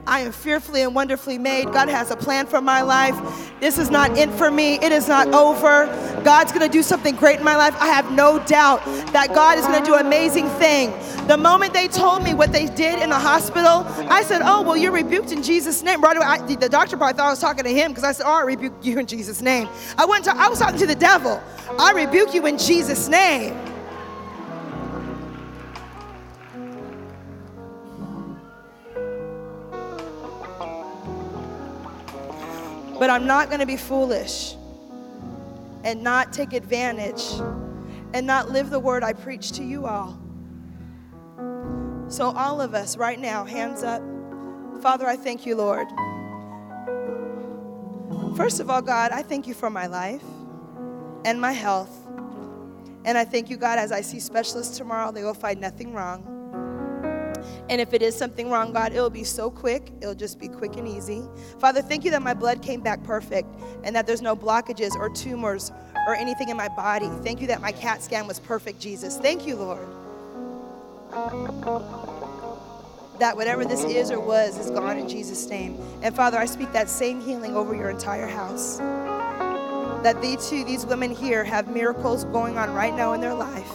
[0.06, 1.72] I am fearfully and wonderfully made.
[1.72, 3.14] God has a plan for my life.
[3.60, 5.86] This is not in for me, it is not over.
[6.24, 7.74] God's gonna do something great in my life.
[7.80, 10.92] I have no doubt that God is gonna do an amazing thing.
[11.28, 14.76] The moment they told me what they did in the hospital, I said, Oh, well,
[14.76, 16.00] you're rebuked in Jesus' name.
[16.00, 18.26] Right away, I, the doctor probably thought I was talking to him because I said,
[18.26, 19.68] Oh, I rebuke you in Jesus' name.
[19.96, 21.40] I, went to, I was talking to the devil.
[21.78, 23.71] I rebuke you in Jesus' name.
[33.02, 34.54] But I'm not going to be foolish
[35.82, 37.24] and not take advantage
[38.14, 40.16] and not live the word I preach to you all.
[42.06, 44.00] So, all of us right now, hands up.
[44.82, 45.88] Father, I thank you, Lord.
[48.36, 50.22] First of all, God, I thank you for my life
[51.24, 52.06] and my health.
[53.04, 56.31] And I thank you, God, as I see specialists tomorrow, they will find nothing wrong.
[57.68, 59.90] And if it is something wrong, God, it'll be so quick.
[60.00, 61.22] It'll just be quick and easy.
[61.58, 63.48] Father, thank you that my blood came back perfect
[63.84, 65.72] and that there's no blockages or tumors
[66.06, 67.08] or anything in my body.
[67.22, 69.18] Thank you that my CAT scan was perfect, Jesus.
[69.18, 69.86] Thank you, Lord.
[73.18, 75.78] That whatever this is or was is gone in Jesus' name.
[76.02, 78.78] And Father, I speak that same healing over your entire house.
[80.02, 83.70] That these two, these women here, have miracles going on right now in their life.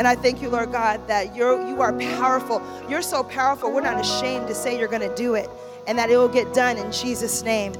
[0.00, 2.62] And I thank you, Lord God, that you're you are powerful.
[2.88, 3.70] You're so powerful.
[3.70, 5.50] We're not ashamed to say you're going to do it
[5.86, 7.72] and that it will get done in Jesus' name.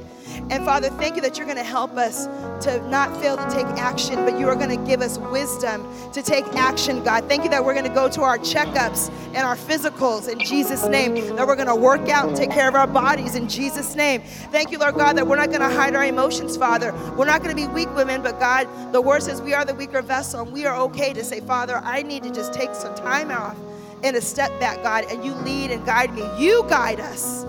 [0.50, 2.26] And Father, thank you that you're going to help us
[2.64, 6.22] to not fail to take action, but you are going to give us wisdom to
[6.22, 7.28] take action, God.
[7.28, 10.86] Thank you that we're going to go to our checkups and our physicals in Jesus'
[10.86, 13.94] name, that we're going to work out and take care of our bodies in Jesus'
[13.94, 14.22] name.
[14.50, 16.92] Thank you, Lord God, that we're not going to hide our emotions, Father.
[17.16, 19.74] We're not going to be weak women, but God, the word says we are the
[19.74, 22.94] weaker vessel, and we are okay to say, Father, I need to just take some
[22.94, 23.56] time off
[24.02, 26.22] and a step back, God, and you lead and guide me.
[26.38, 27.44] You guide us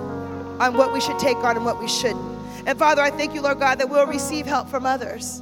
[0.61, 2.23] on what we should take on and what we shouldn't.
[2.67, 5.41] And Father, I thank you, Lord God, that we'll receive help from others.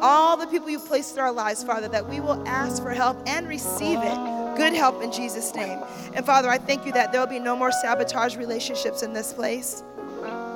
[0.00, 3.18] All the people you've placed in our lives, Father, that we will ask for help
[3.26, 4.56] and receive it.
[4.56, 5.78] Good help in Jesus' name.
[6.14, 9.34] And Father, I thank you that there will be no more sabotage relationships in this
[9.34, 9.82] place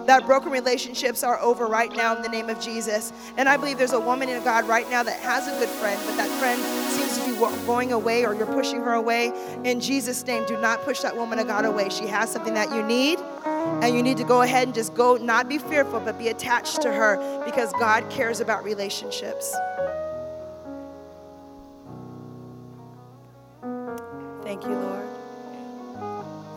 [0.06, 3.12] that broken relationships are over right now in the name of Jesus.
[3.36, 6.00] And I believe there's a woman in God right now that has a good friend,
[6.06, 9.32] but that friend seems to be going away or you're pushing her away.
[9.64, 11.90] In Jesus' name, do not push that woman of God away.
[11.90, 15.16] She has something that you need, and you need to go ahead and just go,
[15.16, 19.54] not be fearful, but be attached to her because God cares about relationships.
[24.42, 25.08] Thank you, Lord.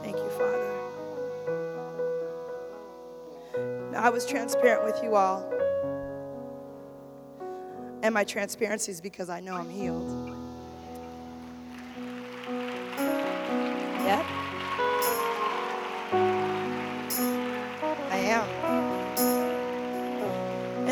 [0.03, 0.73] Thank you, Father.
[3.91, 5.49] Now, I was transparent with you all.
[8.01, 10.32] And my transparency is because I know I'm healed.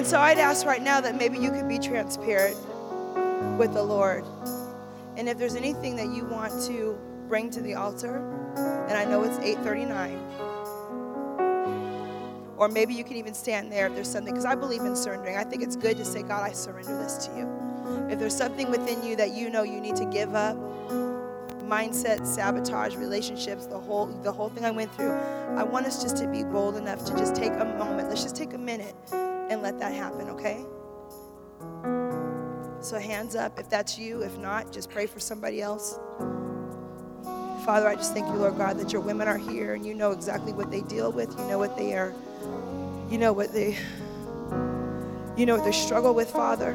[0.02, 2.58] And so I'd ask right now that maybe you could be transparent
[3.60, 4.26] with the Lord.
[5.16, 6.98] And if there's anything that you want to
[7.28, 8.18] bring to the altar,
[8.90, 10.18] and I know it's 839
[12.58, 15.38] or maybe you can even stand there if there's something, because I believe in surrendering.
[15.38, 18.08] I think it's good to say, God, I surrender this to you.
[18.10, 20.58] If there's something within you that you know you need to give up,
[21.64, 26.18] mindset, sabotage, relationships, the whole the whole thing I went through, I want us just
[26.18, 28.10] to be bold enough to just take a moment.
[28.10, 28.96] Let's just take a minute
[29.52, 30.66] and let that happen, okay?
[32.82, 34.22] So hands up if that's you.
[34.22, 36.00] If not, just pray for somebody else.
[37.66, 40.12] Father, I just thank you, Lord God, that your women are here and you know
[40.12, 41.38] exactly what they deal with.
[41.38, 42.14] You know what they are
[43.12, 43.78] you know what they
[45.36, 46.72] you know what they struggle with, Father.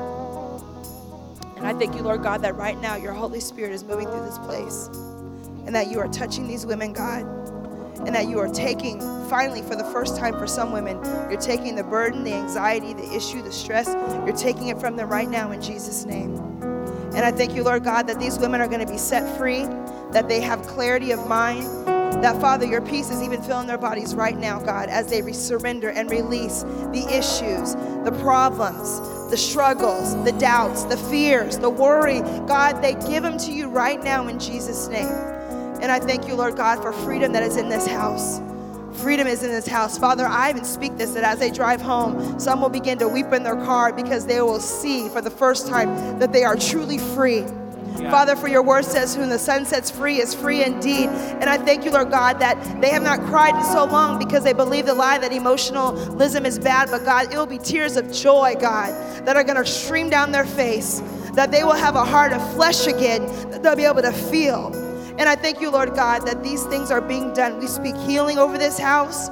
[1.56, 4.24] And I thank you, Lord God, that right now your Holy Spirit is moving through
[4.24, 4.88] this place
[5.66, 7.22] and that you are touching these women, God,
[8.04, 10.96] and that you are taking, finally, for the first time for some women,
[11.30, 13.88] you're taking the burden, the anxiety, the issue, the stress,
[14.26, 16.36] you're taking it from them right now in Jesus' name.
[17.14, 19.64] And I thank you, Lord God, that these women are going to be set free,
[20.12, 21.66] that they have clarity of mind,
[22.22, 25.90] that, Father, your peace is even filling their bodies right now, God, as they surrender
[25.90, 27.74] and release the issues,
[28.04, 32.20] the problems, the struggles, the doubts, the fears, the worry.
[32.46, 35.35] God, they give them to you right now in Jesus' name.
[35.80, 38.40] And I thank you, Lord God, for freedom that is in this house.
[39.00, 39.98] Freedom is in this house.
[39.98, 43.32] Father, I even speak this that as they drive home, some will begin to weep
[43.32, 46.98] in their car because they will see for the first time that they are truly
[46.98, 47.44] free
[48.00, 48.10] yeah.
[48.10, 51.08] Father, for your word says, Whom the Son sets free is free indeed.
[51.08, 54.44] And I thank you, Lord God, that they have not cried in so long because
[54.44, 58.12] they believe the lie that emotionalism is bad, but God, it will be tears of
[58.12, 58.90] joy, God,
[59.26, 61.00] that are going to stream down their face,
[61.32, 64.85] that they will have a heart of flesh again, that they'll be able to feel.
[65.18, 67.58] And I thank you, Lord God, that these things are being done.
[67.58, 69.30] We speak healing over this house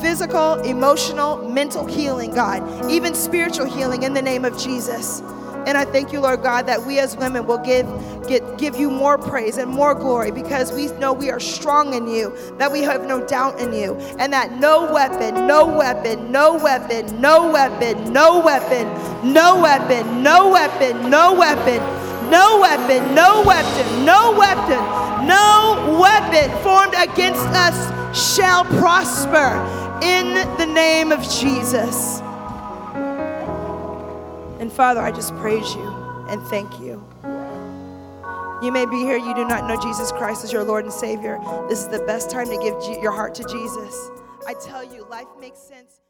[0.00, 5.22] physical, emotional, mental healing, God, even spiritual healing in the name of Jesus.
[5.66, 7.86] And I thank you, Lord God, that we as women will give,
[8.26, 12.08] get, give you more praise and more glory because we know we are strong in
[12.08, 16.54] you, that we have no doubt in you, and that no weapon, no weapon, no
[16.56, 22.01] weapon, no weapon, no weapon, no weapon, no weapon, no weapon,
[22.32, 24.80] no weapon, no weapon, no weapon,
[25.28, 27.76] no weapon formed against us
[28.18, 29.52] shall prosper
[30.02, 32.20] in the name of Jesus.
[34.60, 35.86] And Father, I just praise you
[36.30, 37.04] and thank you.
[38.62, 41.38] You may be here, you do not know Jesus Christ as your Lord and Savior.
[41.68, 44.10] This is the best time to give your heart to Jesus.
[44.46, 46.01] I tell you, life makes sense.